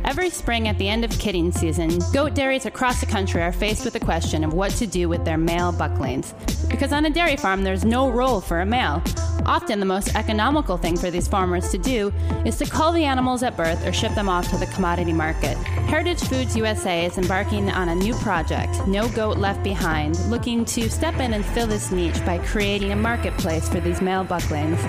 Every 0.03 0.29
spring 0.29 0.67
at 0.67 0.77
the 0.77 0.89
end 0.89 1.05
of 1.05 1.11
kidding 1.11 1.53
season, 1.53 1.99
goat 2.11 2.33
dairies 2.33 2.65
across 2.65 2.99
the 2.99 3.05
country 3.05 3.41
are 3.41 3.53
faced 3.53 3.85
with 3.85 3.93
the 3.93 4.01
question 4.01 4.43
of 4.43 4.53
what 4.53 4.71
to 4.71 4.85
do 4.85 5.07
with 5.07 5.23
their 5.23 5.37
male 5.37 5.71
bucklings. 5.71 6.33
Because 6.69 6.91
on 6.91 7.05
a 7.05 7.09
dairy 7.09 7.37
farm, 7.37 7.63
there's 7.63 7.85
no 7.85 8.09
role 8.09 8.41
for 8.41 8.59
a 8.59 8.65
male. 8.65 9.01
Often, 9.45 9.79
the 9.79 9.85
most 9.85 10.15
economical 10.15 10.77
thing 10.77 10.97
for 10.97 11.11
these 11.11 11.27
farmers 11.27 11.69
to 11.71 11.77
do 11.77 12.11
is 12.45 12.57
to 12.57 12.65
cull 12.65 12.91
the 12.91 13.03
animals 13.03 13.43
at 13.43 13.55
birth 13.55 13.85
or 13.85 13.93
ship 13.93 14.15
them 14.15 14.29
off 14.29 14.49
to 14.49 14.57
the 14.57 14.65
commodity 14.67 15.13
market. 15.13 15.57
Heritage 15.87 16.23
Foods 16.23 16.55
USA 16.55 17.05
is 17.05 17.17
embarking 17.17 17.69
on 17.69 17.89
a 17.89 17.95
new 17.95 18.13
project, 18.15 18.87
No 18.87 19.09
Goat 19.09 19.37
Left 19.37 19.61
Behind, 19.63 20.17
looking 20.29 20.65
to 20.65 20.89
step 20.89 21.19
in 21.19 21.33
and 21.33 21.45
fill 21.45 21.67
this 21.67 21.91
niche 21.91 22.25
by 22.25 22.39
creating 22.39 22.91
a 22.91 22.95
marketplace 22.95 23.69
for 23.69 23.79
these 23.79 24.01
male 24.01 24.23
bucklings. 24.23 24.79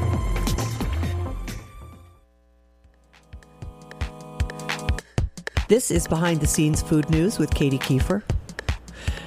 This 5.68 5.90
is 5.90 6.06
Behind 6.08 6.40
the 6.40 6.46
Scenes 6.46 6.80
Food 6.80 7.10
News 7.10 7.38
with 7.38 7.54
Katie 7.54 7.78
Kiefer. 7.78 8.22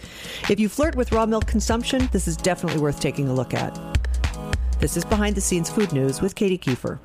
If 0.48 0.58
you 0.58 0.68
flirt 0.68 0.96
with 0.96 1.12
raw 1.12 1.26
milk 1.26 1.46
consumption, 1.46 2.08
this 2.12 2.26
is 2.26 2.36
definitely 2.36 2.80
worth 2.80 3.00
taking 3.00 3.28
a 3.28 3.34
look 3.34 3.54
at. 3.54 3.78
This 4.80 4.96
is 4.96 5.04
Behind 5.04 5.36
the 5.36 5.42
Scenes 5.42 5.70
Food 5.70 5.92
News 5.92 6.20
with 6.20 6.34
Katie 6.34 6.58
Kiefer. 6.58 6.98